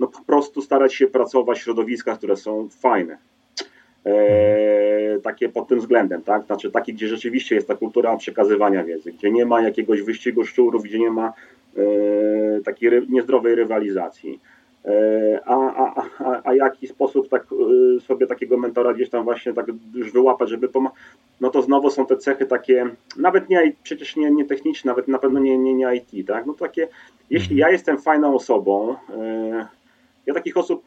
[0.00, 3.18] No po prostu starać się pracować w środowiskach, które są fajne
[4.06, 6.46] E, takie pod tym względem, tak?
[6.46, 10.82] Znaczy takie, gdzie rzeczywiście jest ta kultura przekazywania wiedzy, gdzie nie ma jakiegoś wyścigu szczurów,
[10.82, 11.32] gdzie nie ma
[11.76, 11.82] e,
[12.64, 14.40] takiej ry, niezdrowej rywalizacji.
[14.84, 17.46] E, a, a, a, a jaki sposób tak
[17.96, 20.98] e, sobie takiego mentora gdzieś tam właśnie tak już wyłapać, żeby pomagać,
[21.40, 25.18] no to znowu są te cechy takie, nawet nie, przecież nie, nie techniczne, nawet na
[25.18, 26.46] pewno nie, nie, nie IT, tak?
[26.46, 26.88] No takie,
[27.30, 29.66] jeśli ja jestem fajną osobą, e,
[30.26, 30.84] ja takich osób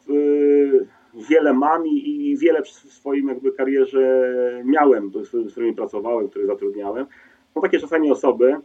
[1.28, 4.32] wiele mam i, wiele w swoim jakby karierze
[4.64, 7.06] miałem, z którymi pracowałem, których zatrudniałem.
[7.54, 8.56] Są takie czasami osoby,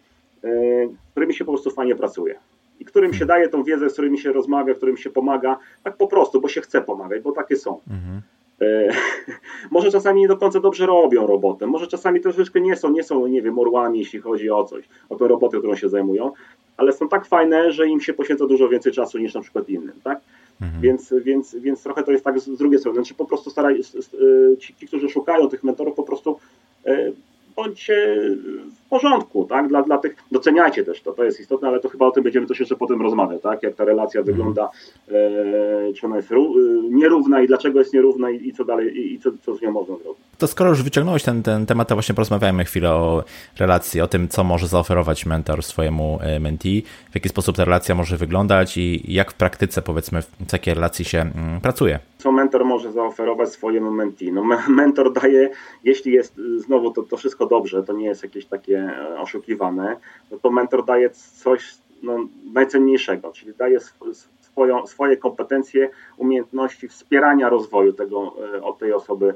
[1.12, 2.40] którymi się po prostu fajnie pracuje.
[2.80, 6.08] I którym się daje tą wiedzę, z którymi się rozmawia, którym się pomaga, tak po
[6.08, 7.80] prostu, bo się chce pomagać, bo takie są.
[7.90, 8.22] Mhm.
[8.62, 8.90] E,
[9.72, 13.28] może czasami nie do końca dobrze robią robotę, może czasami troszeczkę nie są, nie są,
[13.28, 16.32] nie wiem, orłami, jeśli chodzi o coś, o tę robotę, którą się zajmują,
[16.78, 20.02] ale są tak fajne, że im się poświęca dużo więcej czasu niż na przykład innym,
[20.04, 20.20] tak?
[20.62, 20.82] Mhm.
[20.82, 22.96] Więc, więc, więc trochę to jest tak z, z drugiej strony.
[22.96, 23.82] Znaczy po prostu staraj,
[24.60, 26.40] ci, ci, którzy szukają tych mentorów, po prostu
[26.86, 27.12] e,
[27.64, 28.18] bądźcie
[28.86, 29.68] w porządku, tak?
[29.68, 32.48] Dla, dla tych, doceniajcie też to, to jest istotne, ale to chyba o tym będziemy
[32.48, 33.64] też jeszcze potem rozmawiać, tak?
[33.64, 34.38] Jak ta relacja mhm.
[34.38, 34.70] wygląda,
[35.12, 38.98] e, czy ona jest ró, e, nierówna i dlaczego jest nierówna i, i co dalej,
[38.98, 40.22] i, i co, co z nią można zrobić.
[40.38, 43.24] To skoro już wyciągnąłeś ten, ten temat, to właśnie porozmawiajmy chwilę o
[43.60, 47.96] relacji, o tym, co może zaoferować mentor swojemu e, mentee, w jaki sposób ta relacja
[47.96, 52.00] może wyglądać i jak w praktyce, powiedzmy, w takiej relacji się mm, pracuje.
[52.20, 54.32] Co mentor może zaoferować swojemu mentee?
[54.32, 55.50] No, mentor daje,
[55.84, 59.98] jeśli jest znowu to, to wszystko dobrze, to nie jest jakieś takie e, oszukiwane,
[60.32, 61.10] no to mentor daje
[61.44, 62.18] coś no,
[62.54, 63.80] najcenniejszego, czyli daje
[64.40, 69.36] swoją, swoje kompetencje, umiejętności wspierania rozwoju tego, e, od tej osoby,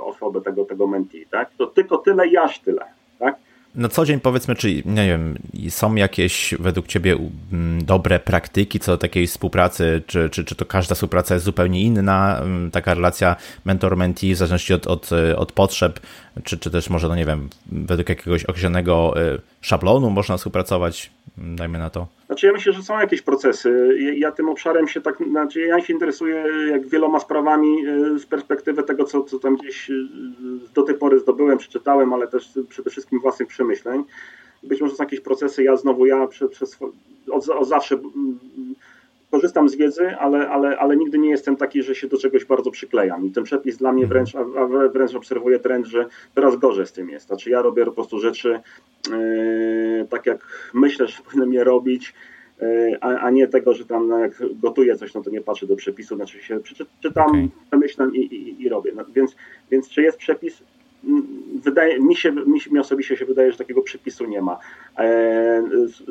[0.00, 1.26] osoby tego, tego mentee.
[1.30, 1.50] Tak?
[1.58, 2.84] To tylko tyle i aż tyle.
[3.18, 3.36] Tak?
[3.76, 7.18] Na co dzień powiedzmy, czy nie wiem, są jakieś według Ciebie
[7.52, 11.82] mm, dobre praktyki co do takiej współpracy, czy, czy, czy to każda współpraca jest zupełnie
[11.82, 16.00] inna, mm, taka relacja mentor-mentee w zależności od, od, od potrzeb,
[16.44, 21.78] czy, czy też może, no nie wiem, według jakiegoś określonego y, szablonu można współpracować, dajmy
[21.78, 22.15] na to?
[22.26, 23.98] Znaczy ja myślę, że są jakieś procesy.
[24.16, 28.82] Ja tym obszarem się tak, znaczy ja się interesuję jak wieloma sprawami y, z perspektywy
[28.82, 30.08] tego, co, co tam gdzieś y,
[30.74, 34.04] do tej pory zdobyłem, przeczytałem, ale też przede wszystkim własnych przemyśleń.
[34.62, 36.78] Być może są jakieś procesy, ja znowu, ja przez, przez
[37.30, 37.98] od, od zawsze
[39.36, 42.70] korzystam z wiedzy, ale, ale, ale nigdy nie jestem taki, że się do czegoś bardzo
[42.70, 43.26] przyklejam.
[43.26, 44.08] I ten przepis dla mnie mhm.
[44.08, 47.26] wręcz, a wręcz obserwuję trend, że teraz gorzej z tym jest.
[47.26, 48.60] Znaczy ja robię po prostu rzeczy
[49.10, 52.14] yy, tak jak myślę, że powinienem je robić,
[52.60, 55.66] yy, a, a, nie tego, że tam no, jak gotuję coś, no to nie patrzę
[55.66, 56.60] do przepisu, znaczy się
[57.02, 57.48] czytam, okay.
[57.66, 58.92] przemyślam i, i, i robię.
[58.96, 59.36] No, więc,
[59.70, 60.62] więc czy jest przepis?
[61.62, 64.58] Wydaje, mi, się, mi, mi osobiście się wydaje, że takiego przepisu nie ma.
[64.98, 65.62] E,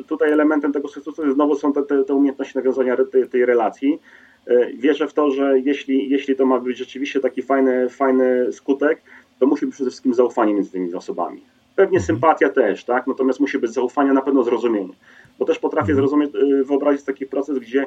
[0.06, 3.98] tutaj elementem tego sukcesu znowu są te, te, te umiejętności nawiązania tej, tej relacji.
[4.46, 9.02] E, wierzę w to, że jeśli, jeśli to ma być rzeczywiście taki fajny, fajny skutek,
[9.38, 11.42] to musi być przede wszystkim zaufanie między tymi osobami.
[11.76, 12.06] Pewnie mhm.
[12.06, 13.06] sympatia też, tak?
[13.06, 14.94] Natomiast musi być zaufanie, na pewno zrozumienie.
[15.38, 15.96] Bo też potrafię mhm.
[15.96, 17.86] zrozumieć, e, wyobrazić taki proces, gdzie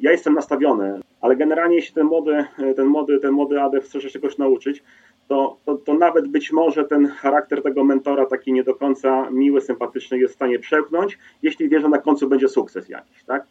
[0.00, 2.44] ja jestem nastawiony, ale generalnie jeśli ten młody,
[2.76, 4.82] ten młody, ten młody adept chce się czegoś nauczyć,
[5.28, 9.60] to, to, to, nawet być może ten charakter tego mentora, taki nie do końca miły,
[9.60, 13.46] sympatyczny, jest w stanie przełknąć, jeśli wie, że na końcu będzie sukces jakiś, tak?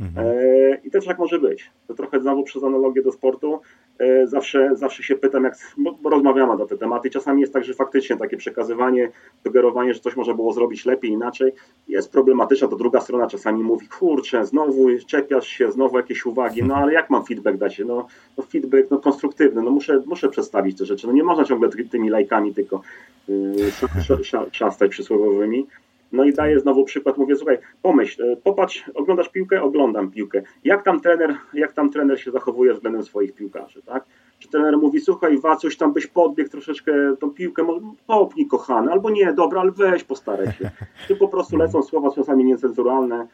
[0.00, 0.26] Mhm.
[0.26, 1.70] E, I też tak może być.
[1.86, 3.60] To trochę znowu przez analogię do sportu.
[3.98, 5.56] E, zawsze, zawsze się pytam, jak,
[6.02, 7.10] bo rozmawiamy na te tematy.
[7.10, 9.10] Czasami jest tak, że faktycznie takie przekazywanie,
[9.44, 11.52] sugerowanie, że coś można było zrobić lepiej, inaczej,
[11.88, 12.68] jest problematyczne.
[12.68, 17.10] To druga strona czasami mówi, kurczę, znowu czepiasz się, znowu jakieś uwagi, no ale jak
[17.10, 17.78] mam feedback dać?
[17.86, 18.06] No,
[18.38, 21.06] no feedback no, konstruktywny, no muszę, muszę przedstawić te rzeczy.
[21.06, 22.82] No nie można ciągle tymi lajkami tylko
[23.28, 23.54] yy,
[24.52, 25.66] szastać przysłowiowymi.
[26.12, 30.42] No i daję znowu przykład, mówię, słuchaj, pomyśl, e, popatrz, oglądasz piłkę, oglądam piłkę.
[30.64, 34.04] Jak tam trener, jak tam trener się zachowuje względem swoich piłkarzy, tak?
[34.38, 37.66] Czy trener mówi, słuchaj, coś tam byś podbiegł troszeczkę tą piłkę,
[38.06, 40.70] popnij kochany, albo nie, dobra, ale weź, postaraj się.
[41.08, 43.26] Czy po prostu lecą słowa czasami niecenzuralne,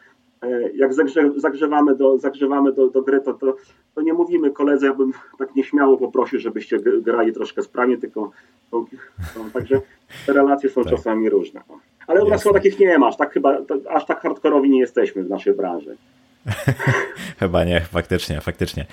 [0.75, 3.55] jak zagrze, zagrzewamy, do, zagrzewamy do, do gry, to, to,
[3.95, 8.31] to, nie mówimy koledze, ja bym tak nieśmiało poprosił, żebyście grali troszkę sprawnie, tylko
[8.71, 8.85] to,
[9.33, 9.81] to, także
[10.25, 10.91] te relacje są tak.
[10.91, 11.61] czasami różne.
[12.07, 13.57] Ale u nas takich nie masz, tak chyba,
[13.89, 15.97] aż tak hardkorowi nie jesteśmy w naszej branży.
[17.39, 18.85] Chyba nie, faktycznie, faktycznie.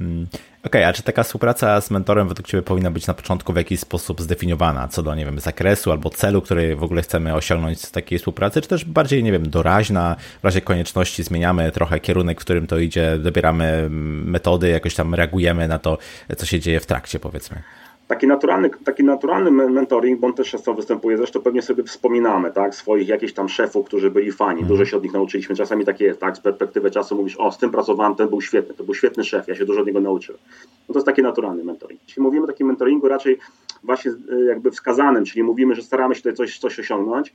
[0.00, 0.26] Mm,
[0.62, 3.80] okay, a czy taka współpraca z mentorem według Ciebie powinna być na początku w jakiś
[3.80, 7.90] sposób zdefiniowana, co do, nie wiem, zakresu albo celu, który w ogóle chcemy osiągnąć z
[7.90, 12.44] takiej współpracy, czy też bardziej, nie wiem, doraźna, w razie konieczności zmieniamy trochę kierunek, w
[12.44, 13.88] którym to idzie, dobieramy
[14.24, 15.98] metody, jakoś tam reagujemy na to,
[16.36, 17.62] co się dzieje w trakcie, powiedzmy?
[18.10, 22.74] Taki naturalny, taki naturalny mentoring, bo on też często występuje, zresztą pewnie sobie wspominamy, tak,
[22.74, 26.20] swoich jakichś tam szefów, którzy byli fani, dużo się od nich nauczyliśmy, czasami takie jest,
[26.20, 29.24] tak, z perspektywy czasu mówisz, o, z tym pracowałem, ten był świetny, to był świetny
[29.24, 30.40] szef, ja się dużo od niego nauczyłem.
[30.88, 32.00] No to jest taki naturalny mentoring.
[32.06, 33.38] Jeśli mówimy o takim mentoringu raczej
[33.82, 37.34] właśnie y, jakby wskazanym, czyli mówimy, że staramy się tutaj coś, coś osiągnąć,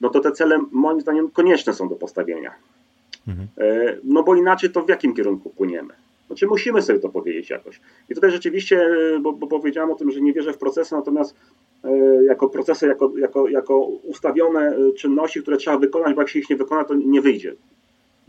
[0.00, 2.54] no to te cele moim zdaniem konieczne są do postawienia.
[3.28, 3.48] Mhm.
[3.58, 5.94] E, no bo inaczej to w jakim kierunku płyniemy?
[6.32, 7.80] Znaczy musimy sobie to powiedzieć jakoś.
[8.10, 8.90] I tutaj rzeczywiście,
[9.20, 11.36] bo, bo powiedziałem o tym, że nie wierzę w procesy, natomiast
[11.84, 16.38] e, jako procesy, jako, jako, jako ustawione e, czynności, które trzeba wykonać, bo jak się
[16.38, 17.54] ich nie wykona, to nie wyjdzie.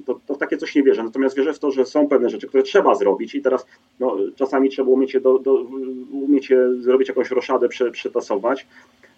[0.05, 1.03] To, to takie coś nie wierzę.
[1.03, 3.65] Natomiast wierzę w to, że są pewne rzeczy, które trzeba zrobić i teraz
[3.99, 5.53] no, czasami trzeba umieć do, do,
[6.11, 8.67] umieć zrobić jakąś roszadę, prze, przetasować.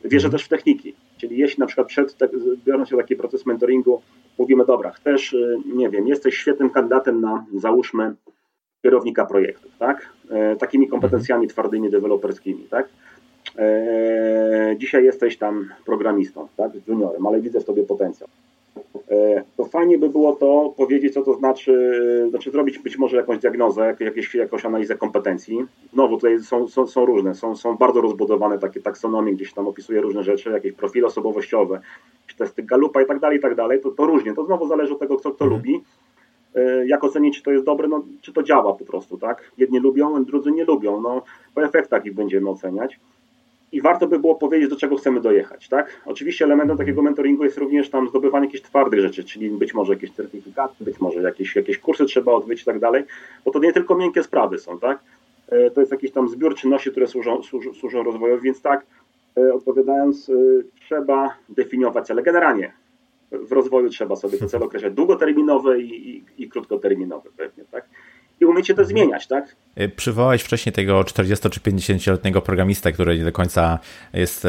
[0.04, 0.93] Wierzę też w techniki.
[1.17, 2.30] Czyli jeśli na przykład przed, te,
[2.65, 4.02] biorąc się taki proces mentoringu,
[4.38, 5.15] mówimy, dobra, e,
[5.76, 8.15] nie wiem, jesteś świetnym kandydatem na, załóżmy,
[8.86, 10.10] kierownika projektów, tak?
[10.60, 12.89] Takimi kompetencjami twardymi deweloperskimi, tak?
[14.78, 16.71] Dzisiaj jesteś tam programistą, tak?
[16.88, 18.30] Juniorem, ale widzę w tobie potencjał.
[19.12, 23.39] E, to fajnie by było to powiedzieć, co to znaczy, znaczy zrobić być może jakąś
[23.39, 25.65] diagnozę, jakieś, jakąś analizę kompetencji.
[25.93, 30.02] Znowu tutaj są, są, są różne, są, są bardzo rozbudowane takie taksonomie, gdzieś tam opisuje
[30.02, 31.82] różne rzeczy, jakieś profile osobowościowe,
[32.38, 33.82] testy Galupa i tak dalej, i tak dalej.
[33.82, 35.62] To, to różnie, to znowu zależy od tego, kto, kto mhm.
[35.62, 35.84] lubi.
[36.56, 39.52] E, jak ocenić, czy to jest dobre, no, czy to działa po prostu, tak?
[39.58, 41.02] Jedni lubią, drudzy nie lubią.
[41.02, 41.22] No,
[41.56, 43.00] po efektach ich będziemy oceniać
[43.72, 46.02] i warto by było powiedzieć, do czego chcemy dojechać, tak?
[46.06, 50.12] Oczywiście elementem takiego mentoringu jest również tam zdobywanie jakichś twardych rzeczy, czyli być może jakieś
[50.12, 53.04] certyfikaty, być może jakieś, jakieś kursy trzeba odbyć i tak dalej,
[53.46, 55.00] bo to nie tylko miękkie sprawy są, tak?
[55.50, 58.86] E, to jest jakiś tam zbiór czynności, które służą, służą, służą rozwojowi, więc tak,
[59.38, 60.32] e, odpowiadając,
[60.80, 62.24] trzeba definiować cele.
[62.24, 62.72] Generalnie
[63.32, 67.90] w rozwoju trzeba sobie te cele określać długoterminowe i, i, i krótkoterminowe pewnie, tak?
[68.40, 69.56] i umiecie to zmieniać, tak?
[69.82, 73.80] Y, przywołałeś wcześniej tego 40 czy 50-letniego programista, który nie do końca
[74.14, 74.48] jest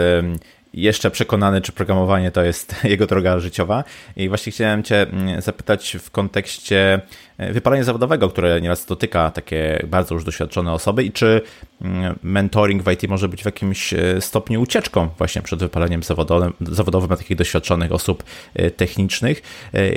[0.75, 3.85] jeszcze przekonany, czy programowanie to jest jego droga życiowa.
[4.17, 7.01] I właśnie chciałem Cię mm, zapytać w kontekście
[7.39, 11.41] e, wypalenia zawodowego, które nieraz dotyka takie bardzo już doświadczone osoby i czy
[11.83, 16.53] mm, mentoring w IT może być w jakimś e, stopniu ucieczką właśnie przed wypaleniem zawodowym,
[16.61, 18.25] zawodowym dla takich doświadczonych osób
[18.55, 19.43] e, technicznych.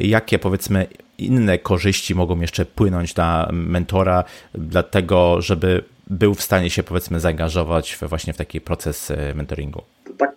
[0.01, 6.83] Jakie powiedzmy inne korzyści mogą jeszcze płynąć dla mentora, dlatego żeby był w stanie się
[6.83, 9.83] powiedzmy zaangażować właśnie w taki proces mentoringu?
[10.19, 10.35] tak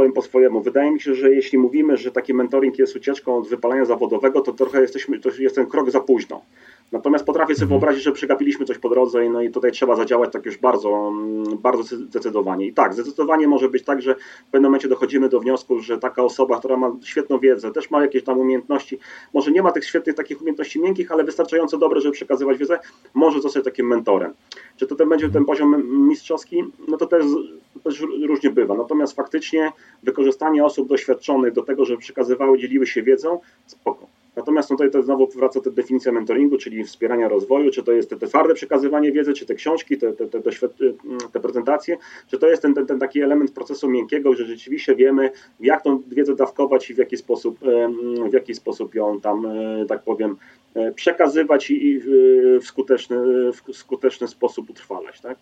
[0.00, 0.60] powiem po swojemu.
[0.60, 4.52] Wydaje mi się, że jeśli mówimy, że taki mentoring jest ucieczką od wypalenia zawodowego, to
[4.52, 6.42] trochę jesteśmy, to jest ten krok za późno.
[6.92, 7.80] Natomiast potrafię sobie mhm.
[7.80, 11.58] wyobrazić, że przegapiliśmy coś po drodze no i tutaj trzeba zadziałać tak już bardzo, mm,
[11.58, 12.66] bardzo zdecydowanie.
[12.66, 16.22] I tak, zdecydowanie może być tak, że w pewnym momencie dochodzimy do wniosku, że taka
[16.22, 18.98] osoba, która ma świetną wiedzę, też ma jakieś tam umiejętności,
[19.34, 22.78] może nie ma tych świetnych takich umiejętności miękkich, ale wystarczająco dobre, żeby przekazywać wiedzę,
[23.14, 24.32] może zostać takim mentorem.
[24.76, 26.64] Czy to ten będzie ten poziom mistrzowski?
[26.88, 27.24] No to też,
[27.74, 28.74] to też różnie bywa.
[28.74, 29.72] Natomiast faktycznie
[30.02, 34.19] wykorzystanie osób doświadczonych do tego, żeby przekazywały, dzieliły się wiedzą, spoko.
[34.40, 38.16] Natomiast tutaj to znowu wraca ta definicja mentoringu, czyli wspierania rozwoju, czy to jest te,
[38.16, 40.40] te twarde przekazywanie wiedzy, czy te książki, te, te, te,
[41.32, 41.96] te prezentacje,
[42.30, 46.02] czy to jest ten, ten, ten, taki element procesu miękkiego, że rzeczywiście wiemy, jak tą
[46.08, 47.58] wiedzę dawkować i w jaki sposób,
[48.30, 50.36] w jaki sposób ją tam, e, tak powiem,
[50.74, 52.00] e, przekazywać i
[52.60, 53.16] w skuteczny,
[53.52, 55.20] w skuteczny sposób utrwalać.
[55.20, 55.38] Tak?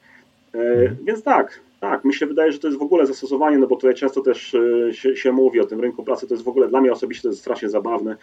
[0.54, 0.96] E.
[1.04, 3.94] Więc tak, tak, mi się wydaje, że to jest w ogóle zastosowanie, no bo tutaj
[3.94, 6.80] często też e, się, się, mówi o tym rynku pracy, to jest w ogóle dla
[6.80, 8.16] mnie osobiście to jest strasznie zabawne.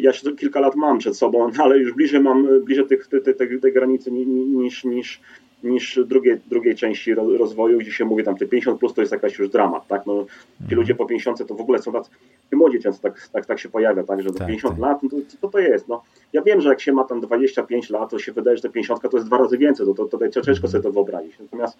[0.00, 3.60] Ja się kilka lat mam przed sobą, ale już bliżej mam, bliżej tych, tej, tej,
[3.60, 5.20] tej granicy niż, niż,
[5.64, 9.38] niż drugiej, drugiej części rozwoju, gdzie się mówi tam te 50 plus to jest jakaś
[9.38, 10.06] już dramat, tak?
[10.06, 10.80] No, ci mhm.
[10.80, 12.10] ludzie po 50 to w ogóle są tacy,
[12.50, 14.82] ci młodzi często tak, tak, tak się pojawia, tak, że do tak, 50 tak.
[14.82, 15.88] lat, no to co to jest?
[15.88, 18.68] No, ja wiem, że jak się ma tam 25 lat, to się wydaje, że te
[18.70, 21.38] 50 to jest dwa razy więcej, to, to, to, to ciężko sobie to wyobrazić.
[21.38, 21.78] Natomiast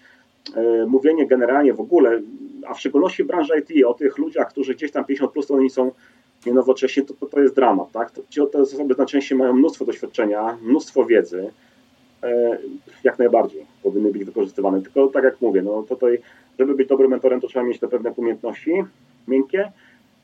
[0.55, 2.21] e, mówienie generalnie w ogóle,
[2.67, 5.53] a w szczególności w branży IT, o tych ludziach, którzy gdzieś tam 50 plus, to
[5.53, 5.91] oni są
[6.45, 8.11] nienowocześnie, to, to, to jest dramat, tak?
[8.11, 11.51] To, ci te osoby na szczęście mają mnóstwo doświadczenia, mnóstwo wiedzy,
[13.03, 14.81] jak najbardziej powinny być wykorzystywane.
[14.81, 16.19] Tylko tak jak mówię, no tutaj,
[16.59, 18.83] żeby być dobrym mentorem, to trzeba mieć te pewne umiejętności
[19.27, 19.71] miękkie.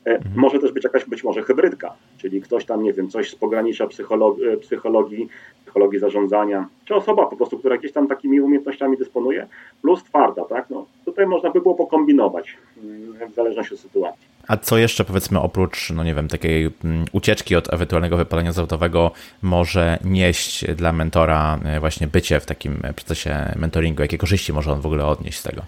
[0.06, 0.32] E, mhm.
[0.36, 3.86] Może też być jakaś być może hybrydka, czyli ktoś tam, nie wiem, coś z pogranicza
[3.86, 5.28] psychologii, e, psychologii,
[5.62, 9.46] psychologii zarządzania, czy osoba po prostu, która gdzieś tam takimi umiejętnościami dysponuje,
[9.82, 10.70] plus twarda, tak?
[10.70, 14.31] No, tutaj można by było pokombinować mm, w zależności od sytuacji.
[14.48, 19.10] A co jeszcze powiedzmy oprócz, no nie wiem, takiej mm, ucieczki od ewentualnego wypalenia zawodowego
[19.42, 24.02] może nieść dla mentora e, właśnie bycie w takim procesie mentoringu?
[24.02, 25.62] Jakie korzyści może on w ogóle odnieść z tego?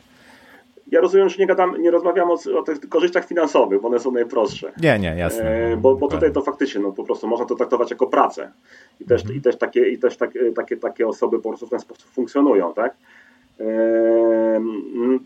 [0.90, 4.12] Ja rozumiem, że nie, gadam, nie rozmawiam o, o, tych korzyściach finansowych, bo one są
[4.12, 4.72] najprostsze.
[4.82, 5.42] Nie, nie, jasne.
[5.44, 8.52] E, bo, bo tutaj to faktycznie, no po prostu można to traktować jako pracę.
[9.00, 9.38] I też, mhm.
[9.38, 12.74] i też, takie, i też takie, takie, takie osoby po prostu w ten sposób funkcjonują,
[12.74, 12.94] tak?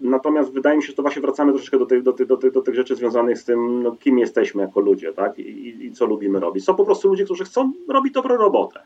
[0.01, 2.53] Natomiast wydaje mi się, że to właśnie wracamy troszeczkę do, tych, do, tych, do, tych,
[2.53, 5.39] do tych rzeczy związanych z tym, no, kim jesteśmy jako ludzie, tak?
[5.39, 6.65] I, I, co lubimy robić.
[6.65, 8.81] Są po prostu ludzie, którzy chcą robić dobrą robotę,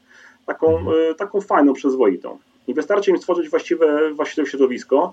[0.46, 0.96] taką, mhm.
[1.10, 2.38] e, taką fajną, przyzwoitą.
[2.66, 5.12] I wystarczy im stworzyć właściwe, właściwe środowisko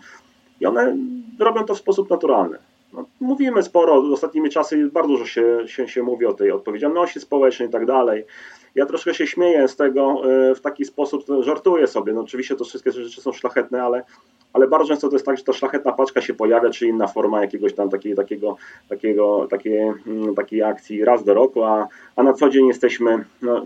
[0.60, 0.98] i one
[1.40, 2.58] robią to w sposób naturalny.
[2.94, 7.70] No, mówimy sporo, ostatnimi czasy bardzo dużo się, się, się mówi o tej odpowiedzialności społecznej
[7.70, 8.24] i tak dalej.
[8.76, 12.14] Ja troszkę się śmieję z tego e, w taki sposób, żartuję sobie.
[12.14, 14.04] No oczywiście to wszystkie rzeczy są szlachetne, ale,
[14.54, 17.42] ale bardzo często to jest tak, że ta szlachetna paczka się pojawia, czy inna forma
[17.42, 18.58] jakiegoś tam takiej, takiego,
[18.90, 23.66] takiego, takiej, mm, takiej akcji raz do roku, a, a na co dzień jesteśmy, no,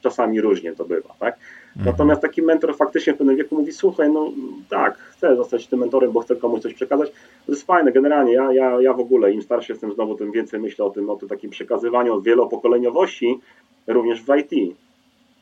[0.00, 1.38] czasami różnie to bywa, tak?
[1.76, 1.86] Mhm.
[1.86, 4.32] Natomiast taki mentor faktycznie w pewnym wieku mówi, słuchaj, no
[4.68, 7.10] tak, chcę zostać tym mentorem, bo chcę komuś coś przekazać.
[7.46, 10.60] To jest fajne, generalnie ja, ja, ja w ogóle, im starszy jestem znowu, tym więcej
[10.60, 13.40] myślę o tym, o tym takim przekazywaniu, wielopokoleniowości,
[13.86, 14.76] również w IT.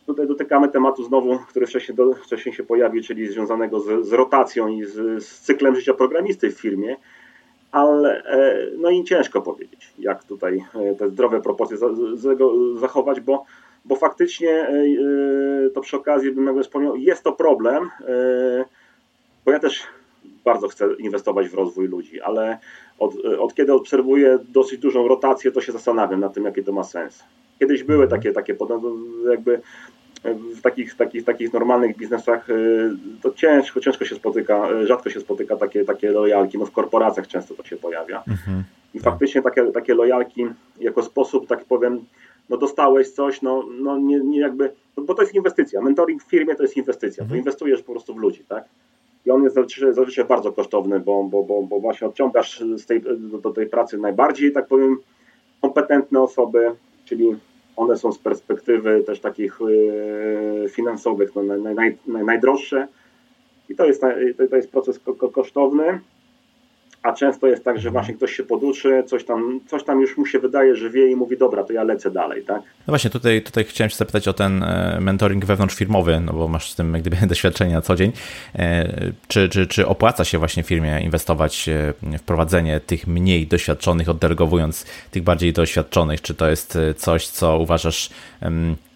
[0.06, 4.68] tutaj dotykamy tematu znowu, który wcześniej, do, wcześniej się pojawił, czyli związanego z, z rotacją
[4.68, 6.96] i z, z, cyklem życia programisty w firmie,
[7.72, 8.22] ale
[8.78, 10.64] no i ciężko powiedzieć, jak tutaj
[10.98, 11.76] te zdrowe proporcje
[12.76, 13.44] zachować, bo,
[13.84, 14.66] bo faktycznie
[15.74, 17.90] to przy okazji bym jakby wspomniał, jest to problem,
[19.44, 19.82] bo ja też
[20.44, 22.58] bardzo chcę inwestować w rozwój ludzi, ale
[22.98, 26.84] od, od kiedy obserwuję dosyć dużą rotację, to się zastanawiam nad tym, jaki to ma
[26.84, 27.24] sens.
[27.60, 28.56] Kiedyś były takie, takie
[29.30, 29.60] jakby
[30.56, 32.90] w takich, takich, takich normalnych biznesach y,
[33.22, 37.54] to ciężko, ciężko się spotyka, rzadko się spotyka takie, takie lojalki, no w korporacjach często
[37.54, 38.22] to się pojawia.
[38.28, 38.64] Mhm.
[38.94, 40.46] I faktycznie takie, takie lojalki
[40.80, 42.04] jako sposób, tak powiem,
[42.48, 45.82] no dostałeś coś, no, no nie, nie jakby, bo to jest inwestycja.
[45.82, 47.30] Mentoring w firmie to jest inwestycja, mhm.
[47.30, 48.64] to inwestujesz po prostu w ludzi, tak?
[49.26, 53.02] I on jest zazwyczaj, zazwyczaj bardzo kosztowny, bo, bo, bo, bo właśnie odciągasz tej,
[53.42, 54.98] do tej pracy najbardziej, tak powiem,
[55.62, 56.70] kompetentne osoby,
[57.04, 57.36] czyli
[57.80, 62.88] one są z perspektywy też takich yy, finansowych no, naj, naj, najdroższe.
[63.68, 64.00] I to jest,
[64.50, 65.00] to jest proces
[65.32, 66.00] kosztowny
[67.02, 70.26] a często jest tak, że właśnie ktoś się poduczy, coś tam, coś tam już mu
[70.26, 72.58] się wydaje, że wie i mówi, dobra, to ja lecę dalej, tak?
[72.58, 76.70] No właśnie, tutaj, tutaj chciałem się zapytać o ten e, mentoring wewnątrzfirmowy, no bo masz
[76.70, 78.12] z tym jak gdyby doświadczenie na co dzień.
[78.54, 81.70] E, czy, czy, czy opłaca się właśnie firmie inwestować
[82.02, 86.22] w prowadzenie tych mniej doświadczonych, oddelegowując tych bardziej doświadczonych?
[86.22, 88.10] Czy to jest e, coś, co uważasz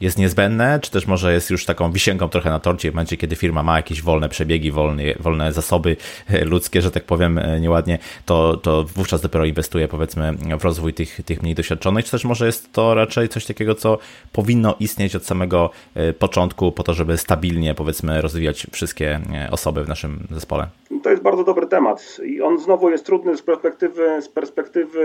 [0.00, 3.36] jest niezbędne, czy też może jest już taką wisienką trochę na torcie w momencie, kiedy
[3.36, 5.96] firma ma jakieś wolne przebiegi, wolne, wolne zasoby
[6.44, 7.93] ludzkie, że tak powiem nieładnie,
[8.26, 12.46] to, to wówczas dopiero inwestuje powiedzmy w rozwój tych, tych mniej doświadczonych, czy też może
[12.46, 13.98] jest to raczej coś takiego, co
[14.32, 19.84] powinno istnieć od samego e, początku po to, żeby stabilnie powiedzmy rozwijać wszystkie e, osoby
[19.84, 20.66] w naszym zespole?
[21.02, 25.04] To jest bardzo dobry temat i on znowu jest trudny z perspektywy, z perspektywy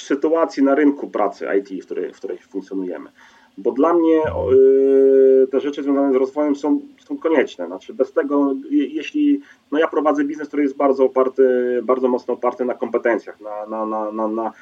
[0.00, 3.10] sytuacji na rynku pracy IT, w której, w której funkcjonujemy
[3.58, 4.20] bo dla mnie
[5.50, 7.66] te rzeczy związane z rozwojem są, są konieczne.
[7.66, 9.40] Znaczy bez tego, jeśli
[9.72, 11.42] no ja prowadzę biznes, który jest bardzo oparty,
[11.82, 14.52] bardzo mocno oparty na kompetencjach, na, na, na, na, na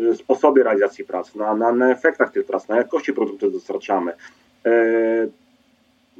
[0.00, 4.12] y, sposobie realizacji pracy, na, na, na efektach tych prac, na jakości produktu, które dostarczamy.
[4.66, 5.28] E,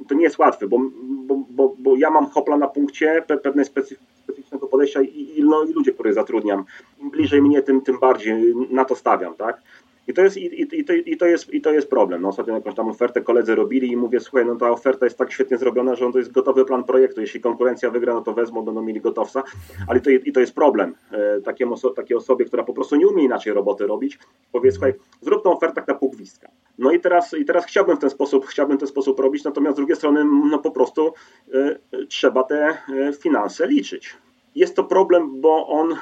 [0.08, 4.66] to nie jest łatwe, bo, bo, bo, bo ja mam hopla na punkcie pewnej specyficznego
[4.66, 6.64] podejścia i, i, no, i ludzie, których zatrudniam.
[7.00, 9.62] Im bliżej mnie, tym, tym bardziej na to stawiam, tak?
[10.08, 12.22] I to jest, i, i, to, i, to jest, i to jest problem.
[12.22, 15.32] No, ostatnio jakąś tam ofertę koledzy robili i mówię, słuchaj, no ta oferta jest tak
[15.32, 17.20] świetnie zrobiona, że on to jest gotowy plan projektu.
[17.20, 19.42] Jeśli konkurencja wygra, no to wezmą, będą mieli gotowca.
[19.88, 20.94] Ale to, i to jest problem.
[21.12, 24.18] E, takiemu, takiej osobie, która po prostu nie umie inaczej roboty robić,
[24.52, 26.48] powie, słuchaj, zrób tą ofertę tak na pół gwizdka.
[26.78, 29.76] No i teraz, i teraz chciałbym w ten sposób, chciałbym w ten sposób robić, natomiast
[29.76, 31.12] z drugiej strony, no po prostu
[31.54, 34.16] y, trzeba te e, finanse liczyć
[34.54, 35.96] jest to problem, bo on y,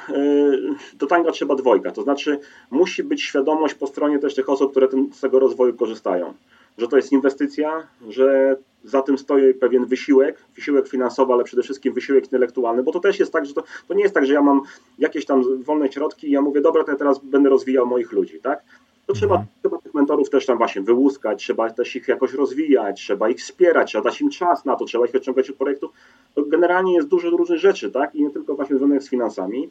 [0.93, 2.39] do tanga trzeba dwojga, to znaczy
[2.71, 6.33] musi być świadomość po stronie też tych osób, które z tego rozwoju korzystają,
[6.77, 11.93] że to jest inwestycja, że za tym stoi pewien wysiłek, wysiłek finansowy, ale przede wszystkim
[11.93, 14.41] wysiłek intelektualny, bo to też jest tak, że to, to nie jest tak, że ja
[14.41, 14.61] mam
[14.99, 18.39] jakieś tam wolne środki i ja mówię, dobra, to ja teraz będę rozwijał moich ludzi,
[18.39, 18.63] tak?
[19.07, 19.51] To trzeba, mhm.
[19.61, 23.87] trzeba tych mentorów też tam właśnie wyłuskać, trzeba też ich jakoś rozwijać, trzeba ich wspierać,
[23.87, 25.91] trzeba dać im czas na to, trzeba ich wyciągać od projektów.
[26.35, 28.15] To generalnie jest dużo różnych rzeczy, tak?
[28.15, 29.69] I nie tylko właśnie związanych z finansami.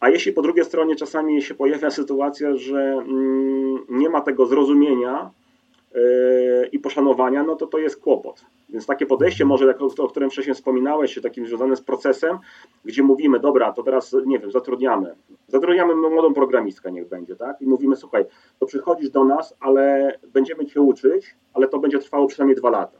[0.00, 5.30] A jeśli po drugiej stronie czasami się pojawia sytuacja, że mm, nie ma tego zrozumienia,
[5.96, 8.44] Yy, i poszanowania, no to to jest kłopot.
[8.68, 12.38] Więc takie podejście może, o którym wcześniej wspominałeś, takim związanym z procesem,
[12.84, 15.14] gdzie mówimy, dobra, to teraz, nie wiem, zatrudniamy.
[15.48, 17.62] Zatrudniamy młodą programistkę, niech będzie, tak?
[17.62, 18.24] I mówimy, słuchaj,
[18.58, 22.98] to przychodzisz do nas, ale będziemy cię uczyć, ale to będzie trwało przynajmniej dwa lata.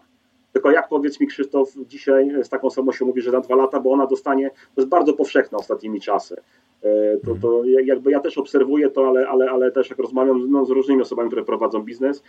[0.52, 3.80] Tylko jak powiedz mi Krzysztof, dzisiaj z taką osobą się mówi, że za dwa lata,
[3.80, 6.36] bo ona dostanie, to jest bardzo powszechne ostatnimi czasy.
[6.82, 10.64] E, to, to jakby ja też obserwuję to, ale, ale, ale też jak rozmawiam no,
[10.64, 12.22] z różnymi osobami, które prowadzą biznes,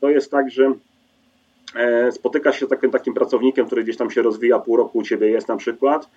[0.00, 0.72] to jest tak, że
[2.10, 5.30] spotyka się z takim, takim pracownikiem, który gdzieś tam się rozwija, pół roku u ciebie
[5.30, 6.08] jest na przykład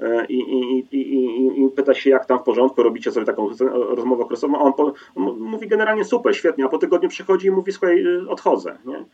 [0.00, 4.22] e, i, i, i, i pyta się, jak tam w porządku, robicie sobie taką rozmowę
[4.22, 7.72] okresową, a on, po, on mówi generalnie super, świetnie, a po tygodniu przychodzi i mówi,
[7.72, 8.78] słuchaj, odchodzę.
[8.84, 9.04] Nie?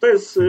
[0.00, 0.40] To jest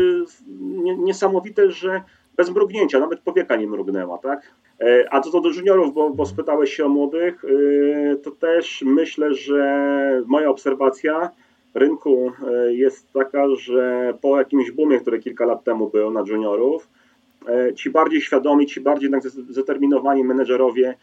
[0.98, 2.02] niesamowite, że
[2.38, 4.54] bez mrugnięcia, nawet powieka nie mrugnęła, tak?
[4.82, 9.34] E, a co do juniorów, bo, bo spytałeś się o młodych, e, to też myślę,
[9.34, 11.30] że moja obserwacja
[11.74, 16.90] rynku e, jest taka, że po jakimś boomie, który kilka lat temu był na juniorów,
[17.76, 20.96] ci bardziej świadomi, ci bardziej jednak zdeterminowani menedżerowie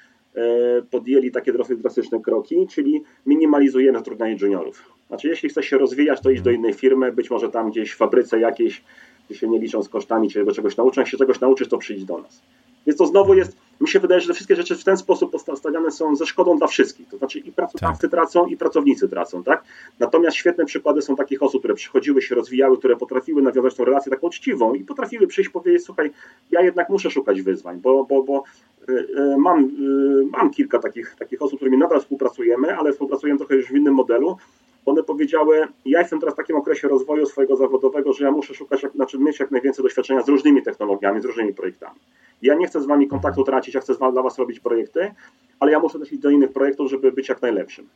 [0.90, 4.92] podjęli takie drastyczne kroki, czyli minimalizujemy zatrudnianie juniorów.
[5.08, 7.96] Znaczy, jeśli chcesz się rozwijać, to idź do innej firmy, być może tam gdzieś w
[7.96, 8.82] fabryce jakiejś,
[9.28, 11.00] gdzie się nie liczą z kosztami, cię czegoś nauczą.
[11.00, 12.42] Jak się czegoś nauczysz, to przyjdź do nas.
[12.86, 15.90] Więc to znowu jest, mi się wydaje, że te wszystkie rzeczy w ten sposób postawione
[15.90, 17.08] są ze szkodą dla wszystkich.
[17.08, 18.10] To znaczy i pracodawcy tak.
[18.10, 19.64] tracą, i pracownicy tracą, tak?
[19.98, 24.10] Natomiast świetne przykłady są takich osób, które przychodziły, się rozwijały, które potrafiły nawiązać tą relację
[24.10, 26.10] taką uczciwą i potrafiły przyjść powiedzieć, słuchaj,
[26.50, 28.42] ja jednak muszę szukać wyzwań, bo, bo, bo
[28.88, 33.38] y, y, mam, y, mam kilka takich, takich osób, z którymi nadal współpracujemy, ale współpracujemy
[33.38, 34.36] trochę już w innym modelu,
[34.86, 38.80] one powiedziały, ja jestem teraz w takim okresie rozwoju swojego zawodowego, że ja muszę szukać,
[38.94, 42.00] znaczy mieć jak najwięcej doświadczenia z różnymi technologiami, z różnymi projektami.
[42.42, 45.14] Ja nie chcę z wami kontaktu tracić, ja chcę dla was robić projekty,
[45.60, 47.88] ale ja muszę też iść do innych projektów, żeby być jak najlepszym.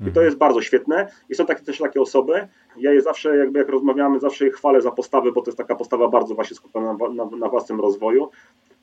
[0.00, 0.26] I to mhm.
[0.26, 1.08] jest bardzo świetne.
[1.28, 4.82] I są takie, też takie osoby, ja je zawsze, jakby jak rozmawiamy, zawsze je chwalę
[4.82, 8.30] za postawę, bo to jest taka postawa bardzo właśnie skupiona na, na, na własnym rozwoju.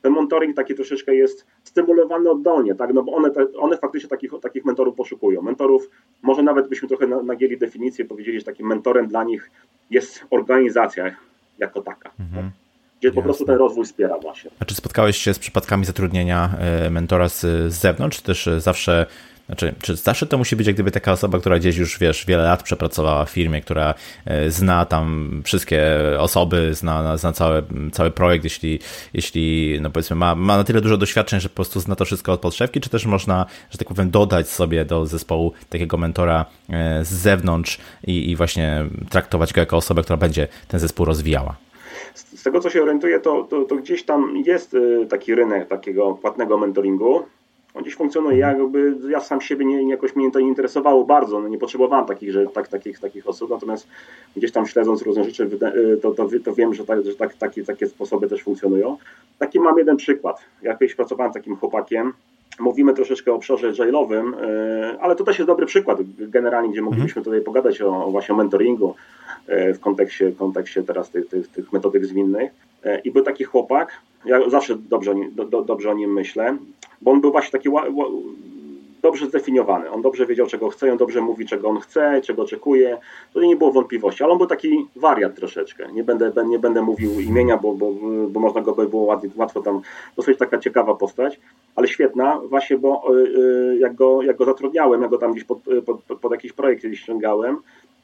[0.02, 2.94] Ten mentoring taki troszeczkę jest stymulowany oddolnie, tak?
[2.94, 5.42] no bo one, te, one faktycznie takich, takich mentorów poszukują.
[5.42, 5.90] Mentorów,
[6.22, 9.50] może nawet byśmy trochę nagięli definicję, powiedzieli, że takim mentorem dla nich
[9.90, 11.16] jest organizacja
[11.58, 12.10] jako taka.
[12.20, 12.50] Mhm
[13.00, 13.22] gdzie Jasne.
[13.22, 14.50] po prostu ten rozwój wspiera właśnie.
[14.58, 19.06] A czy spotkałeś się z przypadkami zatrudnienia e, mentora z, z zewnątrz, czy też zawsze
[19.50, 22.42] znaczy, czy zawsze to musi być jak gdyby taka osoba, która gdzieś już, wiesz, wiele
[22.42, 23.94] lat przepracowała w firmie, która
[24.24, 25.82] e, zna tam wszystkie
[26.18, 28.78] osoby, zna, zna cały, cały projekt, jeśli,
[29.14, 32.32] jeśli no powiedzmy, ma, ma na tyle dużo doświadczeń, że po prostu zna to wszystko
[32.32, 37.04] od podszewki, czy też można, że tak powiem, dodać sobie do zespołu takiego mentora e,
[37.04, 41.56] z zewnątrz i, i właśnie traktować go jako osobę, która będzie ten zespół rozwijała?
[42.14, 46.14] Z tego co się orientuję, to, to, to, gdzieś tam jest e, taki rynek takiego
[46.14, 47.24] płatnego mentoringu.
[47.74, 51.40] On dziś funkcjonuje, ja, jakby, ja sam siebie nie, jakoś mnie to nie interesowało bardzo,
[51.40, 53.86] no nie potrzebowałem takich, że, tak, takich, takich osób, natomiast
[54.36, 55.50] gdzieś tam śledząc różne rzeczy,
[56.02, 58.96] to, to, to wiem, że, tak, że tak, takie, takie sposoby też funkcjonują.
[59.38, 60.44] Taki mam jeden przykład.
[60.62, 62.12] Ja kiedyś pracowałem z takim chłopakiem,
[62.60, 67.22] mówimy troszeczkę o obszarze jailowym, e, ale to też jest dobry przykład generalnie, gdzie moglibyśmy
[67.22, 68.94] tutaj pogadać o, o właśnie mentoringu
[69.46, 72.50] e, w kontekście, kontekście teraz tych, tych, tych metodyk zwinnych.
[73.04, 73.92] I był taki chłopak,
[74.24, 76.56] ja zawsze dobrze, do, dobrze o nim myślę,
[77.00, 77.68] bo on był właśnie taki
[79.02, 79.90] dobrze zdefiniowany.
[79.90, 82.98] On dobrze wiedział, czego chce, on dobrze mówi, czego on chce, czego oczekuje.
[83.32, 85.92] Tutaj nie było wątpliwości, ale on był taki wariat troszeczkę.
[85.92, 87.92] Nie będę, nie będę mówił imienia, bo, bo,
[88.28, 89.80] bo można go by było łatwo, tam
[90.16, 91.40] dosyć taka ciekawa postać,
[91.76, 95.44] ale świetna, właśnie, bo y, y, jak go, jak go zatrudniałem, jak go tam gdzieś
[95.44, 97.56] pod, pod, pod jakiś projekt gdzieś ściągałem,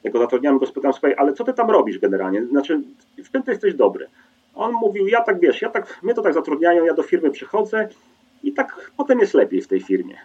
[0.03, 2.45] jak go zatrudniałem, go spytałem, słuchaj, ale co ty tam robisz generalnie?
[2.45, 2.81] Znaczy,
[3.17, 4.07] w czym ty jesteś dobry?
[4.57, 7.89] On mówił, ja tak wiesz, ja tak, mnie to tak zatrudniają, ja do firmy przychodzę
[8.43, 10.17] i tak potem jest lepiej w tej firmie.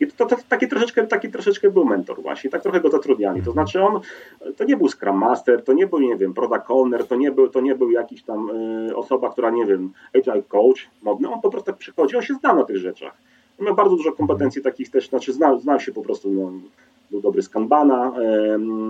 [0.00, 3.42] I to, to, taki, troszeczkę, taki troszeczkę był mentor właśnie, tak trochę go zatrudniali.
[3.42, 4.00] To znaczy on,
[4.56, 7.48] to nie był Scrum Master, to nie był, nie wiem, Product Owner, to nie był,
[7.48, 8.50] to nie był jakiś tam
[8.88, 12.34] y, osoba, która, nie wiem, agile coach modny, on po prostu tak przychodzi, on się
[12.34, 13.12] zna na tych rzeczach.
[13.60, 16.52] On miał bardzo dużo kompetencji takich też, znaczy znał, znał się po prostu, no,
[17.10, 18.12] był dobry z Kanbana,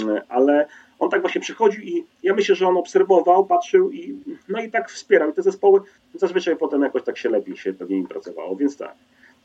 [0.07, 0.67] y, ale
[1.03, 4.91] on tak właśnie przychodził i ja myślę, że on obserwował, patrzył i no i tak
[4.91, 5.31] wspierał.
[5.31, 5.81] I te zespoły
[6.15, 8.95] zazwyczaj potem jakoś tak się lepiej się pewnie im pracowało, więc tak.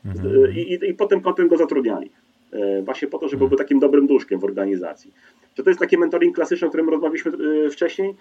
[0.06, 0.52] Mhm.
[0.52, 2.10] I, i, I, potem, potem go zatrudniali.
[2.52, 3.48] E, właśnie po to, żeby mhm.
[3.48, 5.12] był takim dobrym duszkiem w organizacji.
[5.54, 7.32] Czy to jest taki mentoring klasyczny, o którym rozmawialiśmy
[7.66, 8.14] e, wcześniej?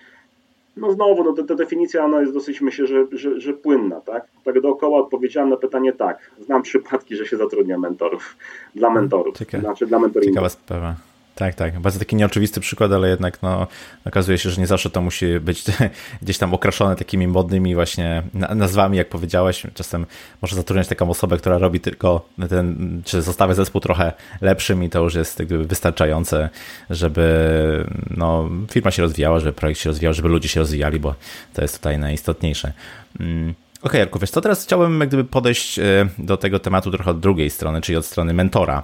[0.78, 4.28] No znowu, no, ta definicja ona jest dosyć, myślę, że, że, że płynna, tak?
[4.44, 6.32] Tak dookoła odpowiedziałem na pytanie tak.
[6.46, 8.38] Znam przypadki, że się zatrudnia mentorów,
[8.76, 9.62] dla mentorów, Ciekawe.
[9.62, 10.34] znaczy dla mentoringu.
[10.34, 11.07] Ciekawa sprawa.
[11.38, 11.80] Tak, tak.
[11.80, 13.68] Bardzo taki nieoczywisty przykład, ale jednak no,
[14.06, 15.64] okazuje się, że nie zawsze to musi być
[16.22, 19.64] gdzieś tam okraszone takimi modnymi właśnie nazwami, jak powiedziałeś.
[19.74, 20.06] Czasem
[20.42, 25.04] może zatrudniać taką osobę, która robi tylko ten, czy zostawia zespół trochę lepszym i to
[25.04, 26.50] już jest wystarczające,
[26.90, 31.16] żeby no, firma się rozwijała, żeby projekt się rozwijał, żeby ludzie się rozwijali, bo
[31.54, 32.74] to jest tutaj najistotniejsze.
[33.20, 33.54] Mm.
[33.78, 35.84] Okej, okay, Jarku, wiesz teraz chciałbym jak gdyby podejść e,
[36.18, 38.84] do tego tematu trochę od drugiej strony, czyli od strony mentora.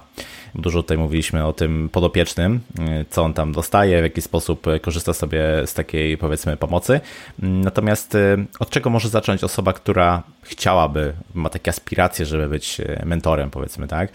[0.54, 2.60] Dużo tutaj mówiliśmy o tym podopiecznym,
[3.00, 7.00] y, co on tam dostaje, w jaki sposób korzysta sobie z takiej powiedzmy pomocy.
[7.38, 8.16] Natomiast
[8.58, 13.88] od czego może zacząć osoba, która chciałaby, ma takie aspiracje, żeby być y, mentorem, powiedzmy,
[13.88, 14.12] tak?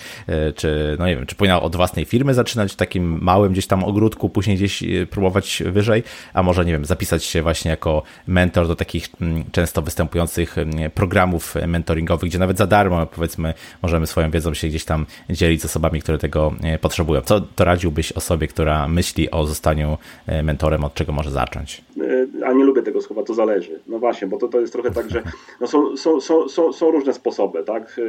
[0.56, 3.84] Czy, no nie wiem, czy powinna od własnej firmy zaczynać w takim małym gdzieś tam
[3.84, 6.04] ogródku, później gdzieś próbować wyżej,
[6.34, 10.56] a może, nie wiem, zapisać się właśnie jako mentor do takich mm, często występujących
[10.94, 15.66] programów mentoringowych, gdzie nawet za darmo, powiedzmy, możemy swoją wiedzą się gdzieś tam dzielić z
[15.66, 17.22] osobami, które tego e, potrzebują.
[17.22, 21.82] Co doradziłbyś osobie, która myśli o zostaniu e, mentorem, od czego może zacząć?
[22.10, 23.80] E, a nie lubię tego słowa, to zależy.
[23.88, 25.24] No właśnie, bo to, to jest trochę tak, że
[25.62, 28.00] no są, są, są, są, są różne sposoby tak?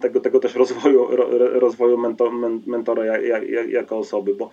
[0.00, 1.08] tego, tego też rozwoju,
[1.38, 2.32] rozwoju mentor,
[2.66, 3.18] mentora
[3.68, 4.50] jako osoby, bo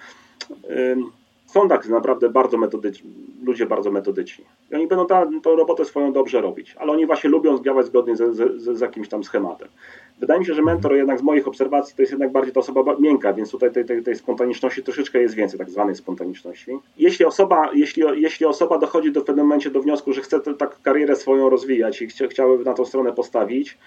[1.53, 3.11] są tak naprawdę bardzo metodyczni,
[3.43, 4.45] ludzie bardzo metodyczni.
[4.71, 5.05] I oni będą
[5.43, 9.09] tą robotę swoją dobrze robić, ale oni właśnie lubią działać zgodnie z, z, z jakimś
[9.09, 9.67] tam schematem.
[10.23, 12.95] Wydaje mi się, że mentor jednak z moich obserwacji to jest jednak bardziej ta osoba
[12.99, 16.71] miękka, więc tutaj tej, tej, tej spontaniczności troszeczkę jest więcej, tak zwanej spontaniczności.
[16.97, 20.81] Jeśli osoba, jeśli, jeśli osoba dochodzi do, w pewnym momencie do wniosku, że chce tak
[20.81, 23.77] karierę swoją rozwijać i chcia, chciałaby na tą stronę postawić,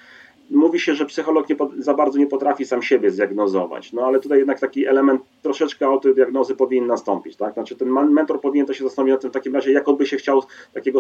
[0.51, 4.39] mówi się, że psycholog nie, za bardzo nie potrafi sam siebie zdiagnozować, no ale tutaj
[4.39, 7.55] jednak taki element troszeczkę autodiagnozy powinien nastąpić, tak?
[7.55, 10.07] Znaczy ten mentor powinien to się zastanowić na tym w takim razie, jak on by
[10.07, 10.43] się chciał
[10.75, 10.99] takiego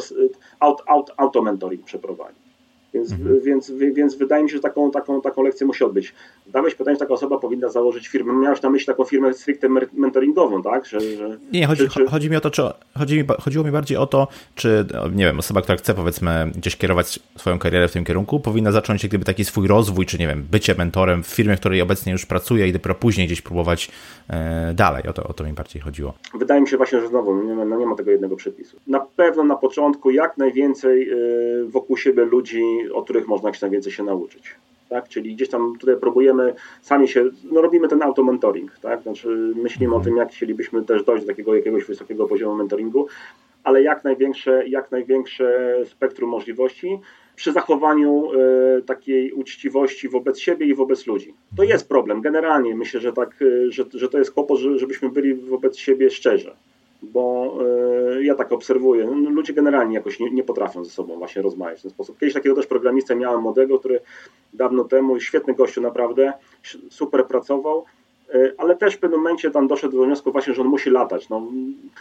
[0.61, 1.45] auto, auto, auto
[1.84, 2.56] przeprowadzić.
[2.97, 3.40] Więc, mhm.
[3.40, 6.14] więc, więc wydaje mi się, że taką, taką, taką lekcję musi odbyć.
[6.47, 8.32] Dałeś pytanie, że taka osoba powinna założyć firmę.
[8.32, 10.86] Miałeś na myśli taką firmę stricte mentoringową, tak?
[10.86, 12.62] Że, że, nie, chodzi, czy, chodzi mi o to, czy,
[12.99, 16.76] chodzi mi, chodziło mi bardziej o to, czy, nie wiem, osoba, która chce powiedzmy gdzieś
[16.76, 20.26] kierować swoją karierę w tym kierunku, powinna zacząć jak gdyby taki swój rozwój, czy nie
[20.26, 23.90] wiem, bycie mentorem w firmie, w której obecnie już pracuje i dopiero później gdzieś próbować
[24.30, 25.03] e, dalej.
[25.09, 26.14] O to, o to mi bardziej chodziło.
[26.34, 28.76] Wydaje mi się właśnie, że znowu nie ma, no nie ma tego jednego przepisu.
[28.86, 32.62] Na pewno na początku jak najwięcej y, wokół siebie ludzi
[32.93, 34.55] o których można jak najwięcej się nauczyć.
[34.89, 35.09] Tak?
[35.09, 39.03] Czyli gdzieś tam tutaj próbujemy sami się, no robimy ten automentoring, tak?
[39.03, 43.07] Znaczy myślimy o tym, jak chcielibyśmy też dojść do takiego jakiegoś wysokiego poziomu mentoringu,
[43.64, 46.99] ale jak największe, jak największe spektrum możliwości
[47.37, 48.30] przy zachowaniu
[48.78, 51.34] y, takiej uczciwości wobec siebie i wobec ludzi.
[51.57, 55.09] To jest problem, generalnie myślę, że, tak, y, że, że to jest kłopot, że, żebyśmy
[55.09, 56.51] byli wobec siebie szczerzy
[57.13, 57.55] bo
[58.17, 61.79] y, ja tak obserwuję, no, ludzie generalnie jakoś nie, nie, potrafią ze sobą właśnie rozmawiać
[61.79, 62.19] w ten sposób.
[62.19, 64.01] Kiedyś takiego też programistę miałem młodego, który
[64.53, 66.33] dawno temu, świetny gościu naprawdę,
[66.91, 67.85] super pracował,
[68.35, 71.29] y, ale też w pewnym momencie tam doszedł do wniosku właśnie, że on musi latać.
[71.29, 71.43] No,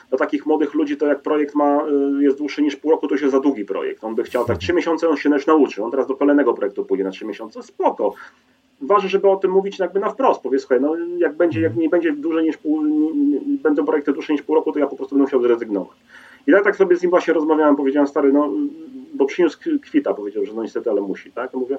[0.10, 1.86] dla takich młodych ludzi to jak projekt ma,
[2.20, 4.03] y, jest dłuższy niż pół roku, to już jest za długi projekt.
[4.03, 5.84] On by chciał tak trzy miesiące, on się też nauczy.
[5.84, 7.64] On teraz do kolejnego projektu pójdzie na trzy miesiące.
[7.64, 8.14] Spoko
[8.82, 10.41] ważne, żeby o tym mówić jakby na wprost.
[10.41, 14.34] Powiedz, słuchaj, no jak będzie, jak nie będzie dłużej niż pół, nie, będą projekty dłuższe
[14.34, 15.97] niż pół roku, to ja po prostu będę musiał zrezygnować.
[16.47, 18.49] I tak, tak sobie z nim właśnie rozmawiałem, powiedziałem, stary, no,
[19.13, 21.53] bo przyniósł kwita, powiedział, że no niestety, ale musi, tak?
[21.53, 21.78] Mówię,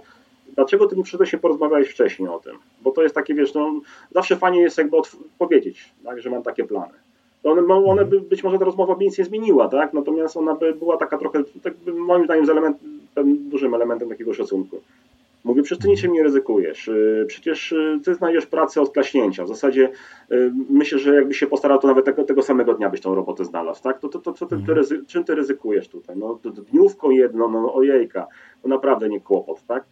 [0.54, 2.56] dlaczego ty nie przyszedłeś się porozmawiałeś wcześniej o tym?
[2.82, 3.80] Bo to jest takie, wiesz, no,
[4.10, 4.96] zawsze fajnie jest jakby
[5.38, 6.94] powiedzieć, tak, że mam takie plany.
[7.42, 8.08] To one, one mhm.
[8.08, 9.92] by, być może ta rozmowa by nic nie zmieniła, tak?
[9.92, 12.76] Natomiast ona by była taka trochę, tak, moim zdaniem, z element,
[13.24, 14.80] dużym elementem takiego szacunku.
[15.46, 16.88] Mówię, przecież ty niczym nie ryzykujesz.
[16.88, 19.44] Y, przecież y, ty znajdziesz pracę od klaśnięcia.
[19.44, 19.90] W zasadzie
[20.32, 23.44] y, myślę, że jakby się postarał, to nawet tego, tego samego dnia byś tą robotę
[23.44, 23.82] znalazł.
[23.82, 23.98] Tak?
[23.98, 25.06] To, to, to, to, ty, ty, mhm.
[25.06, 26.16] czym ty ryzykujesz tutaj?
[26.16, 26.38] No,
[26.72, 28.26] dniówką jedno, no ojejka,
[28.62, 29.66] to naprawdę nie kłopot.
[29.66, 29.84] Tak?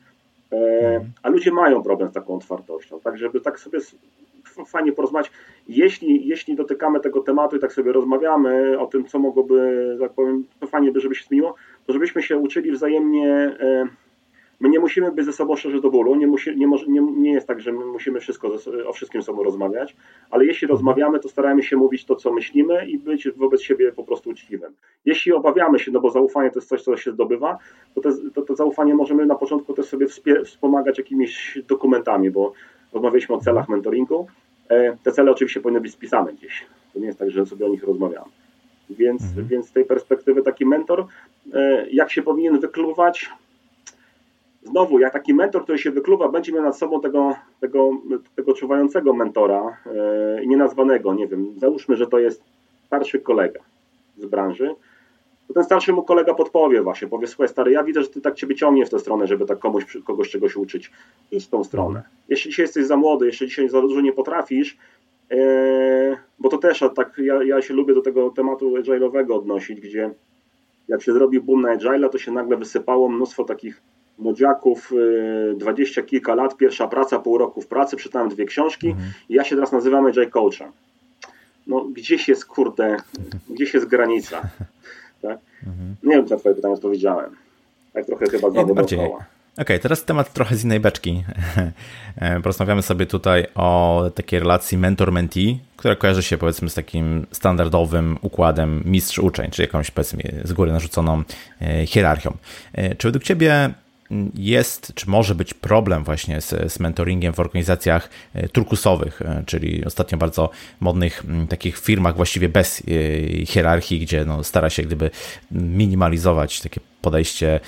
[0.52, 1.12] E, mhm.
[1.22, 3.00] a ludzie mają problem z taką otwartością.
[3.00, 3.78] Tak, żeby tak sobie
[4.66, 5.32] fajnie porozmawiać.
[5.68, 10.44] Jeśli, jeśli dotykamy tego tematu i tak sobie rozmawiamy o tym, co mogłoby, tak powiem,
[10.60, 11.54] to fajnie by, żeby się zmieniło,
[11.86, 13.56] to żebyśmy się uczyli wzajemnie.
[13.60, 13.88] E,
[14.60, 17.32] My nie musimy być ze sobą szczerzy do bólu, nie, musi, nie, może, nie, nie
[17.32, 18.50] jest tak, że my musimy wszystko
[18.86, 19.96] o wszystkim sobą rozmawiać,
[20.30, 24.04] ale jeśli rozmawiamy, to staramy się mówić to, co myślimy i być wobec siebie po
[24.04, 24.72] prostu uczciwym.
[25.04, 27.58] Jeśli obawiamy się, no bo zaufanie to jest coś, co się zdobywa,
[27.94, 30.06] to te, to, to zaufanie możemy na początku też sobie
[30.44, 32.52] wspomagać jakimiś dokumentami, bo
[32.92, 34.26] rozmawialiśmy o celach mentoringu.
[34.68, 36.66] E, te cele oczywiście powinny być spisane gdzieś.
[36.92, 38.30] To nie jest tak, że sobie o nich rozmawiamy.
[38.90, 39.46] Więc, mhm.
[39.46, 41.06] więc z tej perspektywy taki mentor,
[41.54, 43.30] e, jak się powinien wykluwać,
[44.64, 47.90] znowu, jak taki mentor, który się wykluwa, będzie miał nad sobą tego, tego,
[48.36, 49.76] tego czuwającego mentora,
[50.38, 52.42] yy, nienazwanego, nie wiem, załóżmy, że to jest
[52.86, 53.60] starszy kolega
[54.18, 54.74] z branży,
[55.48, 58.34] to ten starszy mu kolega podpowie właśnie, powie, słuchaj stary, ja widzę, że ty tak
[58.34, 60.90] ciebie ciągnie w tę stronę, żeby tak komuś, kogoś czegoś uczyć.
[61.30, 62.02] Idź w tą stronę.
[62.28, 64.76] Jeśli dzisiaj jesteś za młody, jeśli dzisiaj za dużo nie potrafisz,
[65.30, 65.36] yy,
[66.38, 70.10] bo to też tak, ja, ja się lubię do tego tematu agile'owego odnosić, gdzie
[70.88, 73.82] jak się zrobi boom na agile, to się nagle wysypało mnóstwo takich
[74.18, 79.12] młodziaków, y, dwadzieścia kilka lat, pierwsza praca, pół roku w pracy, czytałem dwie książki mhm.
[79.28, 80.68] i ja się teraz nazywam J Coachem.
[81.66, 82.96] No gdzieś jest, kurde,
[83.50, 84.40] gdzieś jest granica.
[85.22, 85.38] Tak?
[85.66, 85.96] Mhm.
[86.02, 87.36] Nie wiem, czy na twoje pytanie odpowiedziałem.
[87.92, 89.24] Tak trochę chyba znowu dookoła.
[89.54, 91.24] Okej, okay, teraz temat trochę z innej beczki.
[92.42, 98.82] Porozmawiamy sobie tutaj o takiej relacji mentor-mentee, która kojarzy się powiedzmy z takim standardowym układem
[98.84, 101.22] mistrz-uczeń, czyli jakąś powiedzmy z góry narzuconą
[101.62, 102.36] e, hierarchią.
[102.72, 103.74] E, czy według Ciebie
[104.34, 109.84] jest, czy może być problem właśnie z, z mentoringiem w organizacjach e, turkusowych, e, czyli
[109.84, 110.50] ostatnio bardzo
[110.80, 112.82] modnych takich firmach właściwie bez
[113.42, 115.10] e, hierarchii, gdzie no, stara się gdyby
[115.50, 117.60] minimalizować takie podejście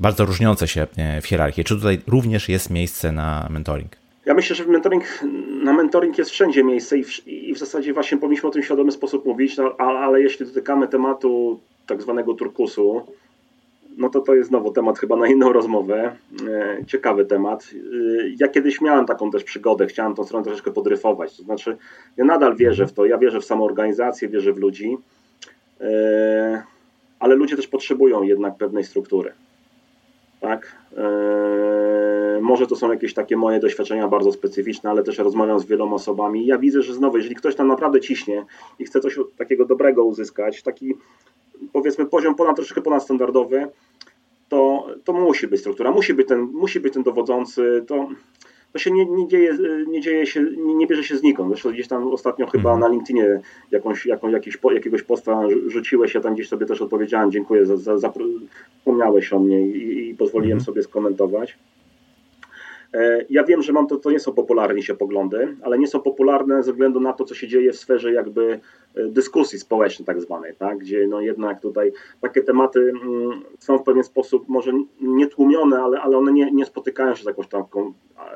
[0.00, 0.86] bardzo różniące się
[1.22, 1.64] w hierarchii.
[1.64, 3.96] Czy tutaj również jest miejsce na mentoring?
[4.26, 5.04] Ja myślę, że mentoring,
[5.62, 8.64] na mentoring jest wszędzie miejsce i w, i w zasadzie właśnie powinniśmy o tym w
[8.64, 13.06] świadomy sposób mówić, no, ale, ale jeśli dotykamy tematu tak zwanego turkusu,
[13.96, 16.16] no to to jest znowu temat chyba na inną rozmowę.
[16.48, 17.70] E, ciekawy temat.
[17.74, 17.78] E,
[18.40, 21.36] ja kiedyś miałem taką też przygodę, chciałem tą stronę troszeczkę podryfować.
[21.36, 21.76] To znaczy,
[22.16, 24.98] ja nadal wierzę w to, ja wierzę w samoorganizację, wierzę w ludzi.
[25.80, 26.62] E,
[27.18, 29.32] ale ludzie też potrzebują jednak pewnej struktury.
[30.40, 30.76] Tak?
[32.40, 36.46] Może to są jakieś takie moje doświadczenia bardzo specyficzne, ale też rozmawiam z wieloma osobami.
[36.46, 38.44] Ja widzę, że znowu, jeżeli ktoś tam naprawdę ciśnie
[38.78, 40.94] i chce coś takiego dobrego uzyskać, taki
[41.72, 43.66] powiedzmy poziom ponad, troszeczkę ponadstandardowy,
[44.48, 48.08] to, to musi być struktura, musi być ten, musi być ten dowodzący, to,
[48.72, 51.48] to się nie, nie, dzieje, nie dzieje się, nie, nie bierze się znikąd.
[51.48, 52.80] Zresztą gdzieś tam ostatnio chyba mhm.
[52.80, 53.40] na LinkedInie
[53.70, 57.98] jakąś, jaką, jakiś, jakiegoś posta rzuciłeś, ja tam gdzieś sobie też odpowiedziałem, dziękuję, za, za,
[57.98, 58.12] za
[58.78, 60.64] wspomniałeś o mnie i, i pozwoliłem mhm.
[60.64, 61.58] sobie skomentować.
[62.94, 66.00] E, ja wiem, że mam to, to nie są popularne się poglądy, ale nie są
[66.00, 68.60] popularne ze względu na to, co się dzieje w sferze jakby
[68.94, 70.78] e, dyskusji społecznej tak zwanej, tak?
[70.78, 76.00] gdzie no jednak tutaj takie tematy mm, są w pewien sposób może nie tłumione, ale,
[76.00, 77.92] ale one nie, nie spotykają się z jakąś taką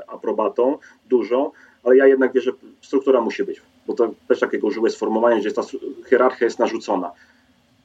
[0.07, 0.78] aprobatą
[1.09, 1.53] dużo,
[1.84, 5.53] ale ja jednak wierzę, że struktura musi być, bo to też takiego użyłeś sformułowania, że
[5.53, 5.62] ta
[6.11, 7.12] hierarchia jest narzucona.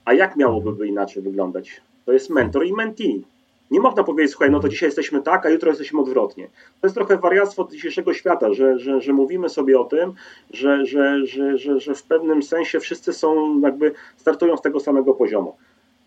[0.06, 1.82] A jak miałoby inaczej wyglądać?
[2.06, 3.24] To jest mentor i mentee
[3.72, 6.48] nie można powiedzieć, słuchaj, no to dzisiaj jesteśmy tak, a jutro jesteśmy odwrotnie.
[6.82, 10.14] To jest trochę wariactwo dzisiejszego świata, że, że, że mówimy sobie o tym,
[10.54, 15.14] że, że, że, że, że w pewnym sensie wszyscy są jakby startują z tego samego
[15.14, 15.56] poziomu.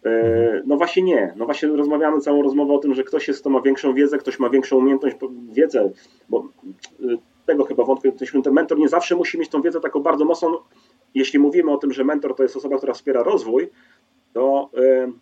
[0.05, 1.35] E, no właśnie nie.
[1.37, 4.39] No właśnie rozmawiamy całą rozmowę o tym, że ktoś jest, kto ma większą wiedzę, ktoś
[4.39, 5.17] ma większą umiejętność,
[5.53, 5.91] wiedzę,
[6.29, 6.49] bo
[7.01, 8.09] e, tego chyba wątku,
[8.45, 10.57] ten mentor nie zawsze musi mieć tą wiedzę taką bardzo mocną.
[11.15, 13.71] Jeśli mówimy o tym, że mentor to jest osoba, która wspiera rozwój,
[14.33, 15.13] to, e,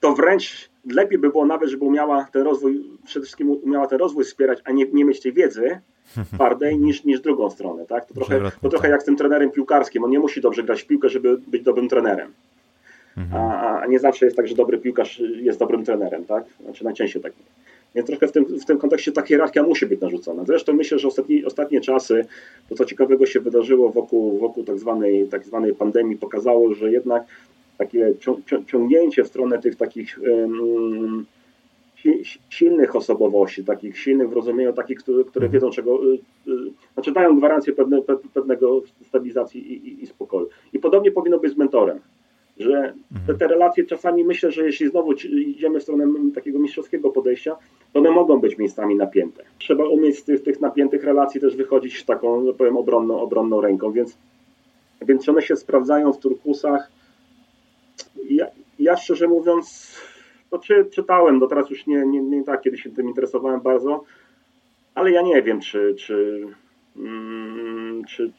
[0.00, 4.24] to wręcz lepiej by było nawet, żeby umiała ten rozwój, przede wszystkim umiała ten rozwój
[4.24, 5.80] wspierać, a nie, nie mieć tej wiedzy
[6.34, 7.86] twardej niż, niż drugą stronę.
[7.86, 8.04] Tak?
[8.04, 8.90] To, trochę, to trochę tak.
[8.90, 10.04] jak z tym trenerem piłkarskim.
[10.04, 12.32] On nie musi dobrze grać w piłkę, żeby być dobrym trenerem.
[13.16, 13.42] Mhm.
[13.42, 16.24] A, a nie zawsze jest tak, że dobry piłkarz jest dobrym trenerem.
[16.24, 16.44] Tak?
[16.64, 17.32] Znaczy najczęściej tak
[17.94, 20.44] Więc trochę w tym, w tym kontekście ta hierarchia musi być narzucona.
[20.44, 22.26] Zresztą myślę, że ostatni, ostatnie czasy,
[22.68, 27.24] to co ciekawego się wydarzyło wokół, wokół tak, zwanej, tak zwanej pandemii, pokazało, że jednak
[27.78, 28.14] takie
[28.66, 30.18] ciągnięcie w stronę tych takich
[32.48, 36.18] silnych osobowości, takich silnych w rozumieniu takich, które, które wiedzą czego, y,
[36.48, 36.52] y,
[36.94, 38.02] znaczy dają gwarancję pewne,
[38.34, 40.48] pewnego stabilizacji i, i, i spokoju.
[40.72, 42.00] I podobnie powinno być z mentorem,
[42.58, 42.94] że
[43.26, 47.56] te, te relacje czasami myślę, że jeśli znowu idziemy w stronę takiego mistrzowskiego podejścia,
[47.92, 49.44] to one mogą być miejscami napięte.
[49.58, 54.18] Trzeba umieć z tych, tych napiętych relacji też wychodzić taką, powiem, obronną, obronną ręką, więc,
[55.02, 56.90] więc one się sprawdzają w turkusach,
[58.30, 58.46] ja,
[58.78, 59.96] ja szczerze mówiąc,
[60.50, 64.04] to czy, czytałem, do teraz już nie, nie, nie tak, kiedy się tym interesowałem bardzo,
[64.94, 66.46] ale ja nie wiem, czy, czy,
[66.96, 68.32] mm, czy,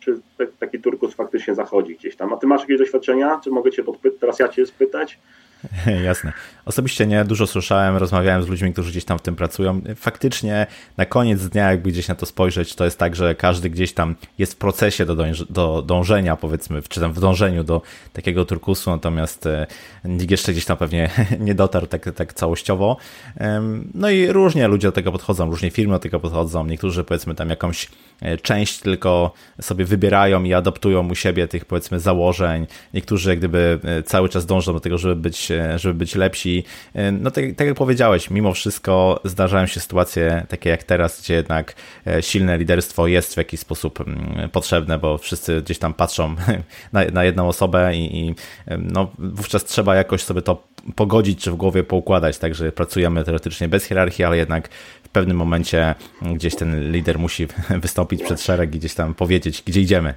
[0.00, 0.20] czy
[0.60, 2.32] taki turkus faktycznie zachodzi gdzieś tam.
[2.32, 3.40] A ty masz jakieś doświadczenia?
[3.44, 4.20] Czy mogę cię podpytać?
[4.20, 5.18] Teraz ja cię spytać?
[6.04, 6.32] Jasne.
[6.64, 9.80] Osobiście nie, dużo słyszałem, rozmawiałem z ludźmi, którzy gdzieś tam w tym pracują.
[9.96, 13.92] Faktycznie na koniec dnia, jakby gdzieś na to spojrzeć, to jest tak, że każdy gdzieś
[13.92, 18.44] tam jest w procesie do, dąż do dążenia, powiedzmy, czy tam w dążeniu do takiego
[18.44, 19.66] turkusu, natomiast e,
[20.04, 21.10] nikt jeszcze gdzieś tam pewnie
[21.40, 22.96] nie dotarł tak, tak całościowo.
[23.94, 26.66] No i różnie ludzie do tego podchodzą, różnie firmy do tego podchodzą.
[26.66, 27.88] Niektórzy powiedzmy tam jakąś
[28.20, 32.66] e, część tylko sobie wybierają i adoptują u siebie tych powiedzmy założeń.
[32.94, 36.64] Niektórzy jak gdyby e, cały czas dążą do tego, żeby być żeby być lepsi.
[37.12, 41.74] No tak, tak jak powiedziałeś, mimo wszystko zdarzają się sytuacje takie jak teraz, gdzie jednak
[42.06, 46.34] e, silne liderstwo jest w jakiś sposób mm, potrzebne, bo wszyscy gdzieś tam patrzą
[46.92, 48.34] na, na jedną osobę i, i
[48.78, 50.62] no, wówczas trzeba jakoś sobie to
[50.96, 54.68] pogodzić czy w głowie poukładać, także pracujemy teoretycznie bez hierarchii, ale jednak
[55.04, 57.46] w pewnym momencie gdzieś ten lider musi
[57.82, 60.14] wystąpić przed szereg i gdzieś tam powiedzieć, gdzie idziemy.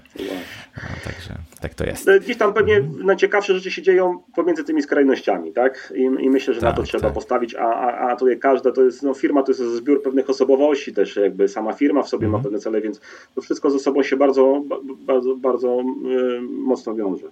[0.84, 2.08] No, także tak to jest.
[2.08, 5.94] No, gdzieś tam pewnie najciekawsze rzeczy się dzieją pomiędzy tymi skrajnościami, tak?
[5.96, 7.14] I, i myślę, że tak, na to tak, trzeba tak.
[7.14, 10.94] postawić, a, a, a tutaj każda to jest, no firma to jest zbiór pewnych osobowości
[10.94, 12.40] też, jakby sama firma w sobie mhm.
[12.40, 13.02] ma pewne cele, więc
[13.36, 14.64] to wszystko ze sobą się bardzo,
[15.06, 17.28] bardzo, bardzo yy, mocno wiąże.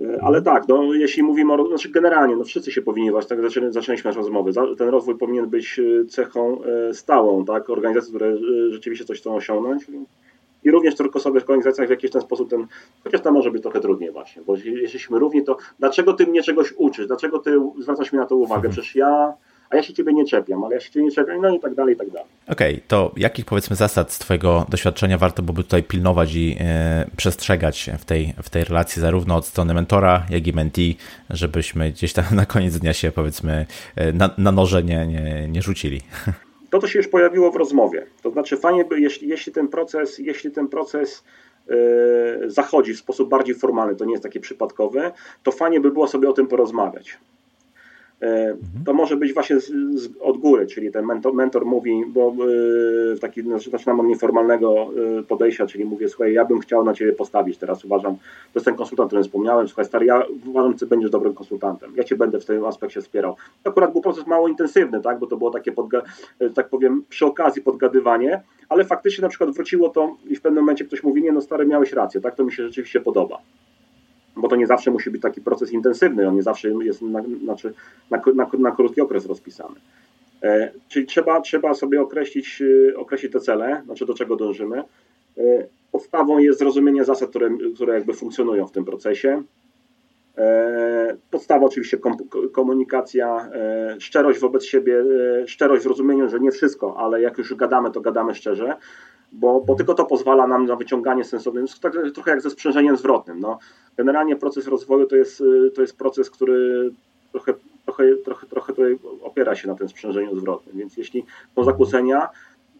[0.00, 3.40] E, ale tak, no, jeśli mówimy o, znaczy generalnie, no wszyscy się powinni właśnie, tak
[3.42, 6.60] zaczę, zaczęliśmy naszą rozmowę, ten rozwój powinien być cechą
[6.92, 8.36] stałą, tak, organizacji, które
[8.70, 9.86] rzeczywiście coś chcą osiągnąć,
[10.66, 12.66] i również tylko sobie w organizacjach w jakiś ten sposób ten,
[13.04, 16.42] chociaż tam może być trochę trudniej właśnie, bo jeśli jesteśmy równi, to dlaczego ty mnie
[16.42, 19.34] czegoś uczysz, dlaczego ty zwracasz mi na to uwagę, przecież ja
[19.70, 21.74] a ja się ciebie nie czepiam, ale ja się ciebie nie czepiam, no i tak
[21.74, 22.28] dalej, i tak dalej.
[22.48, 27.06] Okej, okay, to jakich powiedzmy zasad z Twojego doświadczenia warto byłoby tutaj pilnować i e,
[27.16, 30.96] przestrzegać w tej, w tej relacji zarówno od strony mentora, jak i mentee,
[31.30, 35.62] żebyśmy gdzieś tam na koniec dnia się powiedzmy e, na, na noże nie, nie, nie
[35.62, 36.00] rzucili?
[36.80, 38.06] to, się już pojawiło w rozmowie.
[38.22, 41.24] To znaczy fajnie by, jeśli, jeśli ten proces, jeśli ten proces
[41.68, 41.76] yy,
[42.46, 45.12] zachodzi w sposób bardziej formalny, to nie jest taki przypadkowy,
[45.42, 47.18] to fajnie by było sobie o tym porozmawiać.
[48.20, 48.84] Mhm.
[48.86, 53.18] To może być właśnie z, z, od góry, czyli ten mentor, mentor mówi, bo yy,
[53.20, 57.58] taki, zaczynam od nieformalnego yy, podejścia, czyli mówię, słuchaj, ja bym chciał na Ciebie postawić,
[57.58, 60.86] teraz uważam, to jest ten konsultant, o którym wspomniałem, słuchaj stary, ja uważam, że Ty
[60.86, 63.36] będziesz dobrym konsultantem, ja Cię będę w tym aspekcie wspierał.
[63.62, 66.02] To akurat był proces mało intensywny, tak, bo to było takie, podga-
[66.54, 70.84] tak powiem, przy okazji podgadywanie, ale faktycznie na przykład wróciło to i w pewnym momencie
[70.84, 73.38] ktoś mówi, nie no stary, miałeś rację, tak, to mi się rzeczywiście podoba
[74.36, 77.74] bo to nie zawsze musi być taki proces intensywny, on nie zawsze jest na, znaczy
[78.10, 79.74] na, na, na krótki okres rozpisany.
[80.42, 82.62] E, czyli trzeba, trzeba sobie określić,
[82.92, 84.78] e, określić te cele, znaczy do czego dążymy.
[85.38, 85.42] E,
[85.92, 89.42] podstawą jest zrozumienie zasad, które, które jakby funkcjonują w tym procesie.
[91.30, 92.16] Podstawa oczywiście kom,
[92.52, 93.50] komunikacja,
[93.98, 95.04] szczerość wobec siebie,
[95.46, 98.76] szczerość w rozumieniu, że nie wszystko, ale jak już gadamy, to gadamy szczerze
[99.32, 103.40] bo, bo tylko to pozwala nam na wyciąganie sensownego, tak, trochę jak ze sprzężeniem zwrotnym.
[103.40, 103.58] No,
[103.96, 105.42] generalnie proces rozwoju to jest,
[105.74, 106.90] to jest proces, który
[107.32, 107.54] trochę,
[107.84, 111.24] trochę, trochę, trochę tutaj opiera się na tym sprzężeniu zwrotnym, więc jeśli
[111.54, 112.28] są zakłócenia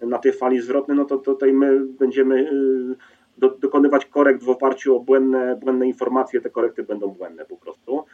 [0.02, 2.96] na tej fali zwrotnej, no to tutaj my będziemy y,
[3.38, 8.04] do, dokonywać korekt w oparciu o błędne, błędne informacje, te korekty będą błędne po prostu.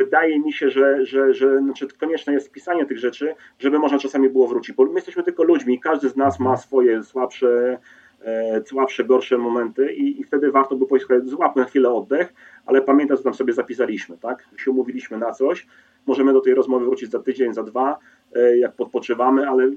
[0.00, 4.28] Wydaje mi się, że, że, że znaczy konieczne jest wpisanie tych rzeczy, żeby można czasami
[4.28, 4.76] było wrócić.
[4.76, 7.78] Bo my jesteśmy tylko ludźmi każdy z nas ma swoje słabsze,
[8.24, 12.32] e, słabsze, gorsze momenty i, i wtedy warto by powiedzieć, złapmy na chwilę oddech,
[12.66, 14.48] ale pamiętaj, co tam sobie zapisaliśmy, tak?
[14.56, 15.66] Się umówiliśmy na coś,
[16.06, 17.98] możemy do tej rozmowy wrócić za tydzień, za dwa,
[18.34, 19.70] e, jak podpoczywamy, ale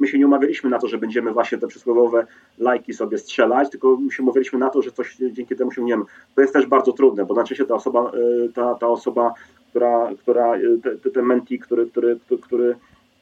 [0.00, 2.26] my się nie umawialiśmy na to, że będziemy właśnie te przysłowiowe
[2.58, 6.04] lajki sobie strzelać, tylko my się umawialiśmy na to, że coś dzięki temu osiągniemy.
[6.34, 9.34] To jest też bardzo trudne, bo znaczy się ta osoba, e, ta, ta osoba
[9.70, 12.76] która, która e, ten menti, który, który, który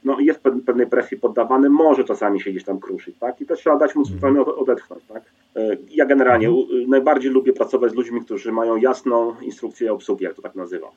[0.04, 3.40] no, jest pewnej presji poddawany, może czasami się gdzieś tam kruszyć, tak?
[3.40, 5.22] I też trzeba dać mu zupełnie odetchnąć, tak?
[5.56, 6.90] E, ja generalnie mhm.
[6.90, 10.90] najbardziej lubię pracować z ludźmi, którzy mają jasną instrukcję obsługi, jak to tak nazywam.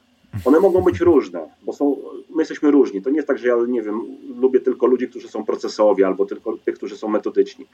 [0.45, 1.97] One mogą być różne, bo są,
[2.29, 3.01] my jesteśmy różni.
[3.01, 4.01] To nie jest tak, że ja, nie wiem,
[4.39, 7.65] lubię tylko ludzi, którzy są procesowi, albo tylko tych, którzy są metodyczni.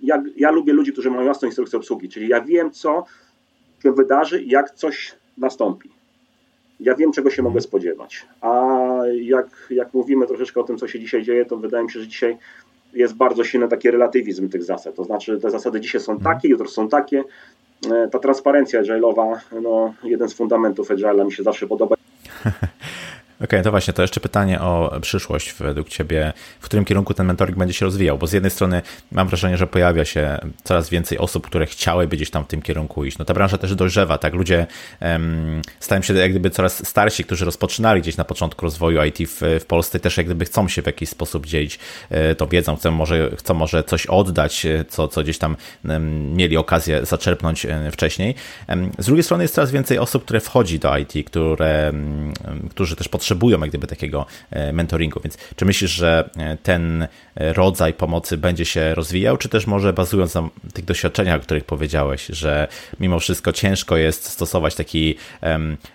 [0.00, 3.04] Ja, ja lubię ludzi, którzy mają jasną instrukcję obsługi, czyli ja wiem, co
[3.82, 5.93] się wydarzy jak coś nastąpi
[6.84, 8.26] ja wiem, czego się mogę spodziewać.
[8.40, 8.72] A
[9.20, 12.08] jak, jak mówimy troszeczkę o tym, co się dzisiaj dzieje, to wydaje mi się, że
[12.08, 12.36] dzisiaj
[12.94, 14.94] jest bardzo silny taki relatywizm tych zasad.
[14.94, 16.34] To znaczy, te zasady dzisiaj są mhm.
[16.34, 17.24] takie, jutro są takie.
[17.90, 21.96] E, ta transparencja agile'owa, no, jeden z fundamentów agile'a mi się zawsze podoba.
[23.34, 26.32] Okej, okay, to właśnie, to jeszcze pytanie o przyszłość według Ciebie.
[26.60, 28.18] W którym kierunku ten mentoring będzie się rozwijał?
[28.18, 28.82] Bo z jednej strony
[29.12, 33.04] mam wrażenie, że pojawia się coraz więcej osób, które chciałyby gdzieś tam w tym kierunku
[33.04, 33.18] iść.
[33.18, 34.34] No ta branża też dojrzewa, tak?
[34.34, 34.66] Ludzie
[35.00, 39.40] um, stają się jak gdyby coraz starsi, którzy rozpoczynali gdzieś na początku rozwoju IT w,
[39.60, 41.78] w Polsce, też jak gdyby chcą się w jakiś sposób dzielić
[42.10, 45.56] e, tą wiedzą, chcą może, chcą może coś oddać, e, co, co gdzieś tam
[46.34, 48.34] mieli okazję zaczerpnąć um, wcześniej.
[48.98, 51.92] Z drugiej strony jest coraz więcej osób, które wchodzi do IT, które,
[52.70, 55.20] którzy też potrzebują potrzebują jak gdyby takiego e, mentoringu.
[55.24, 60.34] Więc czy myślisz, że e, ten rodzaj pomocy będzie się rozwijał, czy też może bazując
[60.34, 62.68] na tych doświadczeniach, o których powiedziałeś, że
[63.00, 65.14] mimo wszystko ciężko jest stosować taki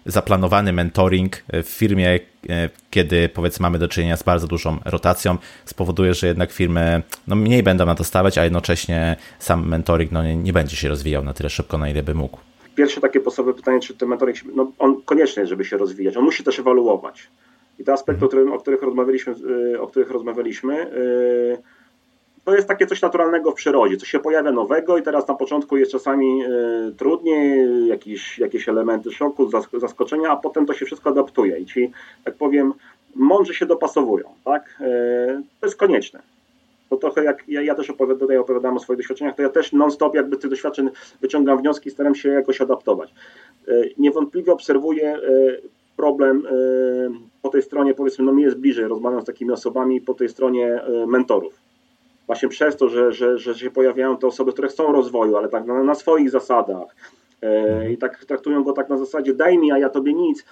[0.06, 2.20] zaplanowany mentoring w firmie,
[2.50, 7.36] e, kiedy powiedzmy mamy do czynienia z bardzo dużą rotacją, spowoduje, że jednak firmy no,
[7.36, 11.24] mniej będą na to stawać, a jednocześnie sam mentoring no, nie, nie będzie się rozwijał
[11.24, 12.49] na tyle szybko, na ile by mógł
[12.80, 16.24] pierwsze takie podstawowe pytanie, czy ten mentoring, no on konieczny jest, żeby się rozwijać, on
[16.24, 17.28] musi też ewoluować.
[17.80, 19.36] I te aspekty, o, którym, o których rozmawialiśmy,
[19.74, 21.58] y, o których rozmawialiśmy y,
[22.46, 25.78] to jest takie coś naturalnego w przyrodzie, coś się pojawia nowego i teraz na początku
[25.78, 26.48] jest czasami y,
[26.98, 31.92] trudniej, jakieś, jakieś elementy szoku, zaskoczenia, a potem to się wszystko adaptuje i ci,
[32.24, 32.74] tak powiem,
[33.16, 34.84] mądrze się dopasowują, tak?
[35.60, 36.22] To jest konieczne
[36.90, 39.74] to trochę jak ja, ja też opowiadam, tutaj opowiadam o swoich doświadczeniach, to ja też
[39.74, 40.90] non-stop jakby z tych doświadczeń
[41.22, 43.14] wyciągam wnioski i staram się jakoś adaptować.
[43.68, 45.20] E, niewątpliwie obserwuję e,
[45.98, 46.52] problem e,
[47.42, 50.82] po tej stronie, powiedzmy, no mi jest bliżej, rozmawiam z takimi osobami po tej stronie
[51.08, 51.54] mentorów.
[52.28, 55.66] Właśnie przez to, że, że, że się pojawiają te osoby, które chcą rozwoju, ale tak
[55.66, 56.96] na, na swoich zasadach
[57.92, 60.46] i tak traktują go tak na zasadzie daj mi, a ja tobie nic,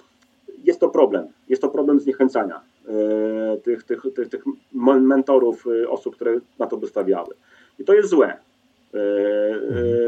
[0.64, 1.26] jest to problem.
[1.48, 2.60] Jest to problem zniechęcania
[3.64, 4.44] tych, tych, tych, tych
[4.82, 7.34] mentorów, e, osób, które na to by stawiały.
[7.78, 8.36] I to jest złe,
[8.94, 8.98] e,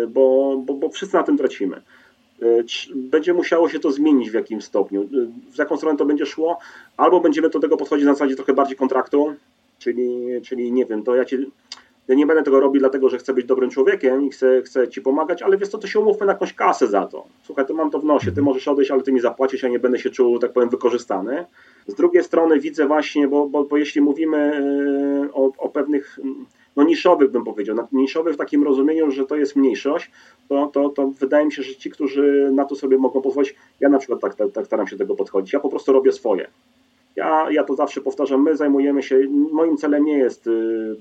[0.07, 1.83] bo, bo, bo wszyscy na tym tracimy.
[2.95, 5.09] Będzie musiało się to zmienić w jakimś stopniu.
[5.53, 6.59] W jaką stronę to będzie szło?
[6.97, 9.35] Albo będziemy do tego podchodzić na zasadzie trochę bardziej kontraktu,
[9.79, 11.51] czyli, czyli nie wiem, to ja ci
[12.11, 15.03] ja nie będę tego robił dlatego, że chcę być dobrym człowiekiem i chcę, chcę ci
[15.03, 17.27] pomagać, ale wiesz co, to się umówmy na jakąś kasę za to.
[17.43, 18.45] Słuchaj, to mam to w nosie, ty mhm.
[18.45, 21.45] możesz odejść, ale ty mi zapłacisz, ja nie będę się czuł, tak powiem, wykorzystany.
[21.87, 26.19] Z drugiej strony widzę właśnie, bo, bo, bo jeśli mówimy e, o, o pewnych
[26.77, 30.11] no niszowych bym powiedział, niszowych w takim rozumieniu, że to jest mniejszość,
[30.49, 33.89] to, to, to wydaje mi się, że ci, którzy na to sobie mogą pozwolić, ja
[33.89, 36.51] na przykład tak, tak, tak staram się tego podchodzić, ja po prostu robię swoje.
[37.17, 39.21] Ja, ja to zawsze powtarzam, my zajmujemy się,
[39.53, 40.97] moim celem nie jest y,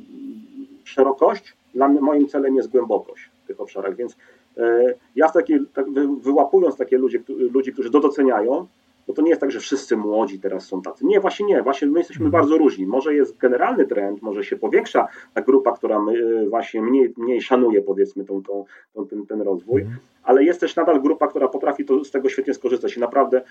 [0.89, 4.17] szerokość, dla mnie, moim celem jest głębokość w tych obszarach, więc
[4.57, 8.67] y, ja w taki, tak, wy, wyłapując takie ludzi, ludzi, którzy to doceniają,
[9.09, 11.05] bo to nie jest tak, że wszyscy młodzi teraz są tacy.
[11.05, 12.41] Nie, właśnie nie, właśnie my jesteśmy mhm.
[12.41, 12.85] bardzo różni.
[12.85, 15.99] Może jest generalny trend, może się powiększa ta grupa, która
[16.43, 19.99] y, właśnie mniej, mniej szanuje powiedzmy tą, tą, tą ten, ten rozwój, mhm.
[20.23, 23.41] ale jest też nadal grupa, która potrafi to, z tego świetnie skorzystać i naprawdę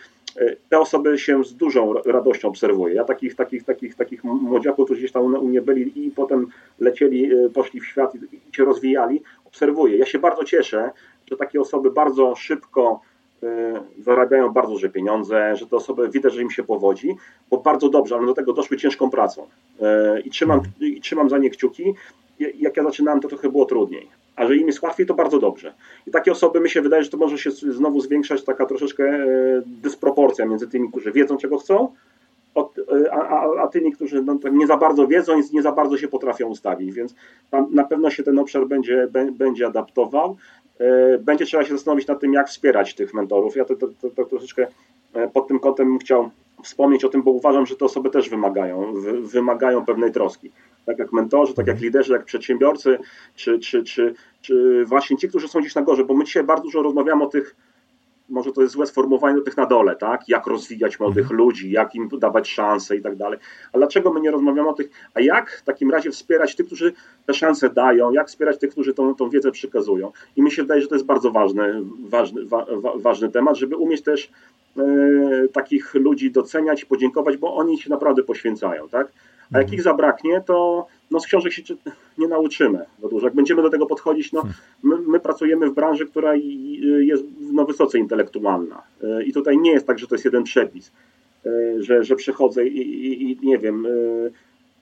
[0.40, 2.94] y, te osoby się z dużą radością obserwuje.
[2.94, 6.46] Ja takich, takich, takich, takich młodziaków, którzy gdzieś tam u mnie byli i potem
[6.80, 9.96] lecieli, y, poszli w świat i, i się rozwijali, obserwuję.
[9.96, 10.90] Ja się bardzo cieszę,
[11.30, 13.00] że takie osoby bardzo szybko
[13.99, 17.16] zarabiają bardzo duże pieniądze, że te osoby widać, że im się powodzi,
[17.51, 19.43] bo bardzo dobrze, ale do tego doszły ciężką pracą.
[19.47, 21.95] Y, I trzymam, i trzymam za nie kciuki.
[22.39, 24.09] Jak ja zaczynałem, to trochę było trudniej.
[24.36, 25.74] A że im jest łatwiej, to bardzo dobrze.
[26.07, 29.62] I takie osoby, mi się wydaje, że to może się znowu zwiększać taka troszeczkę y,
[29.66, 31.95] dysproporcja między tymi, którzy wiedzą, czego chcą,
[33.11, 36.09] a, a, a tymi, którzy no, nie za bardzo wiedzą i nie za bardzo się
[36.09, 37.14] potrafią ustawić, więc
[37.50, 40.36] tam na pewno się ten obszar będzie, będzie adaptował.
[40.78, 43.56] E, będzie trzeba się zastanowić nad tym, jak wspierać tych mentorów.
[43.56, 44.66] Ja to, to, to, to troszeczkę
[45.14, 46.30] e, pod tym kątem chciał
[46.62, 50.52] wspomnieć o tym, bo uważam, że te osoby też wymagają, wy, wymagają pewnej troski.
[50.86, 51.84] Tak jak mentorzy, tak jak mhm.
[51.84, 52.98] liderzy, jak przedsiębiorcy,
[53.34, 56.64] czy, czy, czy, czy właśnie ci, którzy są gdzieś na górze, bo my dzisiaj bardzo
[56.64, 57.56] dużo rozmawiamy o tych
[58.28, 60.28] może to jest złe sformułowanie do tych na dole, tak?
[60.28, 61.38] Jak rozwijać młodych mhm.
[61.38, 63.38] ludzi, jak im dawać szanse i tak dalej.
[63.72, 66.92] A dlaczego my nie rozmawiamy o tych, a jak w takim razie wspierać tych, którzy
[67.26, 70.12] te szanse dają, jak wspierać tych, którzy tą, tą wiedzę przekazują.
[70.36, 72.66] I mi się wydaje, że to jest bardzo ważny, ważny, wa,
[72.96, 74.30] ważny temat, żeby umieć też
[74.76, 74.82] e,
[75.52, 79.12] takich ludzi doceniać, podziękować, bo oni się naprawdę poświęcają, tak?
[79.53, 81.62] A jak ich zabraknie, to no z książek się
[82.18, 82.84] nie nauczymy.
[83.22, 84.42] Jak będziemy do tego podchodzić, no
[84.82, 86.34] my, my, pracujemy w branży, która
[87.01, 88.82] jest no, wysoce intelektualna.
[89.03, 90.92] E, I tutaj nie jest tak, że to jest jeden przepis,
[91.46, 93.90] e, że, że przychodzę i, i, i nie wiem, e,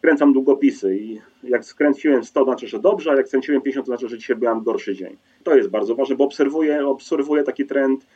[0.01, 3.91] kręcam długopisy i jak skręciłem 100, to znaczy, że dobrze, a jak skręciłem 50, to
[3.91, 5.17] znaczy, że dzisiaj byłem gorszy dzień.
[5.45, 8.07] To jest bardzo ważne, bo obserwuję, obserwuję taki trend,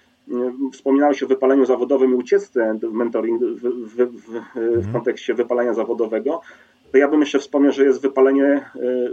[0.73, 4.93] Wspominałeś o wypaleniu zawodowym i ucieczce w mentoring w, w, w, w mhm.
[4.93, 6.41] kontekście wypalenia zawodowego
[6.93, 8.63] to ja bym jeszcze wspomniał, że jest wypalenie e,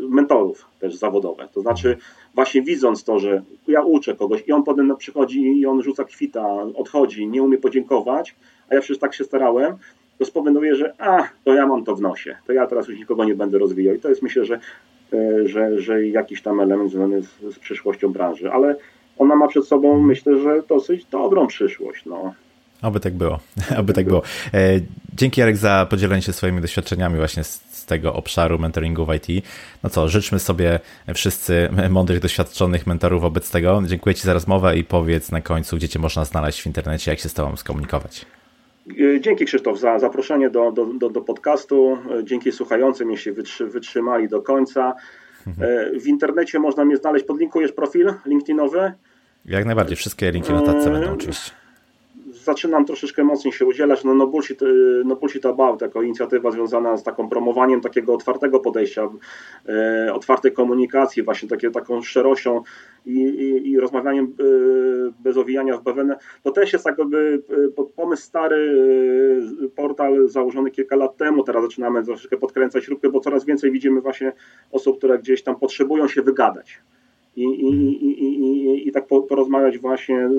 [0.09, 1.47] mentorów też zawodowe.
[1.53, 1.97] To znaczy,
[2.35, 6.47] właśnie widząc to, że ja uczę kogoś i on potem przychodzi i on rzuca kwita,
[6.75, 8.35] odchodzi, nie umie podziękować,
[8.69, 9.75] a ja przecież tak się starałem,
[10.19, 13.25] to spowoduje, że a, to ja mam to w nosie, to ja teraz już nikogo
[13.25, 13.95] nie będę rozwijał.
[13.95, 14.59] I to jest myślę, że,
[15.13, 18.75] e, że, że jakiś tam element związany z, z przyszłością branży, ale
[19.19, 22.05] ona ma przed sobą, myślę, że dosyć dobrą przyszłość.
[22.05, 22.33] No.
[22.81, 23.39] Oby tak było,
[23.79, 24.21] oby tak było.
[24.53, 24.79] E,
[25.13, 29.45] dzięki Jarek za podzielenie się swoimi doświadczeniami właśnie z, z, tego obszaru mentoringu w IT.
[29.83, 30.79] No co, życzmy sobie
[31.15, 33.81] wszyscy mądrych, doświadczonych mentorów wobec tego.
[33.85, 37.19] Dziękuję Ci za rozmowę i powiedz na końcu, gdzie Cię można znaleźć w internecie, jak
[37.19, 38.25] się z Tobą skomunikować.
[38.89, 41.97] E, dzięki Krzysztof za zaproszenie do, do, do, do podcastu.
[42.19, 44.95] E, dzięki słuchającym, jeśli wytrzymali do końca.
[45.47, 45.99] Mhm.
[45.99, 47.25] W internecie można mnie znaleźć.
[47.25, 48.93] Podlinkujesz profil LinkedInowy?
[49.47, 49.97] Jak najbardziej.
[49.97, 51.51] Wszystkie linki na notatce będą oczywiście
[52.47, 54.03] zaczynam troszeczkę mocniej się udzielać.
[54.03, 54.59] No, no, bullshit,
[55.05, 59.09] no bullshit About jako inicjatywa związana z taką promowaniem takiego otwartego podejścia,
[59.69, 62.61] e, otwartej komunikacji, właśnie takie, taką szczerością
[63.05, 64.43] i, i, i rozmawianiem e,
[65.23, 66.17] bez owijania w bawełnę.
[66.43, 67.41] To też jest jakby
[67.79, 68.59] e, pomysł stary,
[69.65, 71.43] e, portal założony kilka lat temu.
[71.43, 74.33] Teraz zaczynamy troszeczkę podkręcać śrubkę, bo coraz więcej widzimy właśnie
[74.71, 76.81] osób, które gdzieś tam potrzebują się wygadać
[77.37, 80.29] i, i, i, i, i tak porozmawiać właśnie,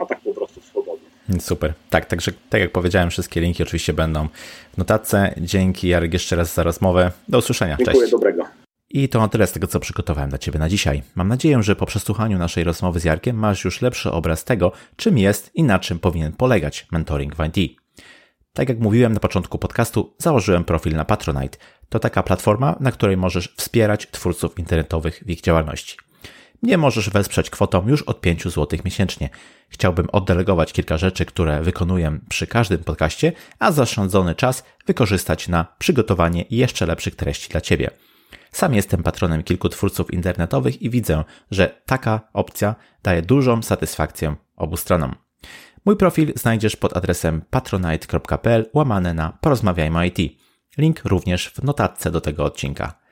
[0.00, 1.04] a tak po prostu swobodnie.
[1.40, 1.72] Super.
[1.90, 4.28] Tak, także tak jak powiedziałem, wszystkie linki oczywiście będą
[4.74, 5.34] w notatce.
[5.40, 7.10] Dzięki Jarek jeszcze raz za rozmowę.
[7.28, 7.76] Do usłyszenia.
[7.76, 8.10] Dziękuję, Cześć.
[8.10, 8.44] dobrego.
[8.90, 11.02] I to na tyle z tego, co przygotowałem dla Ciebie na dzisiaj.
[11.14, 15.18] Mam nadzieję, że po przesłuchaniu naszej rozmowy z Jarkiem masz już lepszy obraz tego, czym
[15.18, 17.76] jest i na czym powinien polegać mentoring w IT.
[18.52, 21.58] Tak jak mówiłem na początku podcastu, założyłem profil na Patronite.
[21.88, 25.96] To taka platforma, na której możesz wspierać twórców internetowych w ich działalności.
[26.64, 29.28] Nie możesz wesprzeć kwotą już od 5 zł miesięcznie.
[29.68, 36.44] Chciałbym oddelegować kilka rzeczy, które wykonuję przy każdym podcaście, a zaszczędzony czas wykorzystać na przygotowanie
[36.50, 37.90] jeszcze lepszych treści dla Ciebie.
[38.52, 44.76] Sam jestem patronem kilku twórców internetowych i widzę, że taka opcja daje dużą satysfakcję obu
[44.76, 45.14] stronom.
[45.84, 50.38] Mój profil znajdziesz pod adresem patronite.pl łamane na porozmawiajmy IT.
[50.78, 53.03] Link również w notatce do tego odcinka.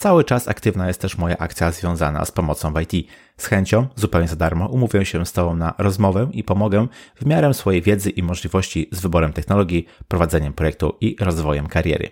[0.00, 3.08] Cały czas aktywna jest też moja akcja związana z pomocą w IT.
[3.36, 6.86] Z chęcią, zupełnie za darmo, umówię się z Tobą na rozmowę i pomogę
[7.16, 12.10] w miarę swojej wiedzy i możliwości z wyborem technologii, prowadzeniem projektu i rozwojem kariery.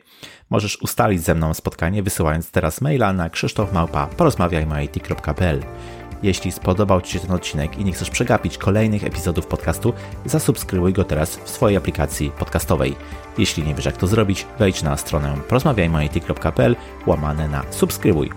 [0.51, 5.62] Możesz ustalić ze mną spotkanie wysyłając teraz maila na krzysztofmałpa porozmawiajmy.it.pl
[6.23, 9.93] jeśli spodobał Ci się ten odcinek i nie chcesz przegapić kolejnych epizodów podcastu,
[10.25, 12.97] zasubskrybuj go teraz w swojej aplikacji podcastowej.
[13.39, 18.31] Jeśli nie wiesz jak to zrobić, wejdź na stronę porozmawiajmy.it.pl łamane na subskrybuj.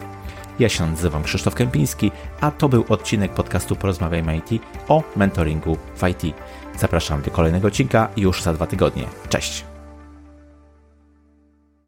[0.59, 2.11] Ja się nazywam Krzysztof Kępiński,
[2.41, 6.35] a to był odcinek podcastu Porozmawiajmy IT o mentoringu w IT.
[6.79, 9.03] Zapraszam do kolejnego odcinka już za dwa tygodnie.
[9.29, 9.70] Cześć!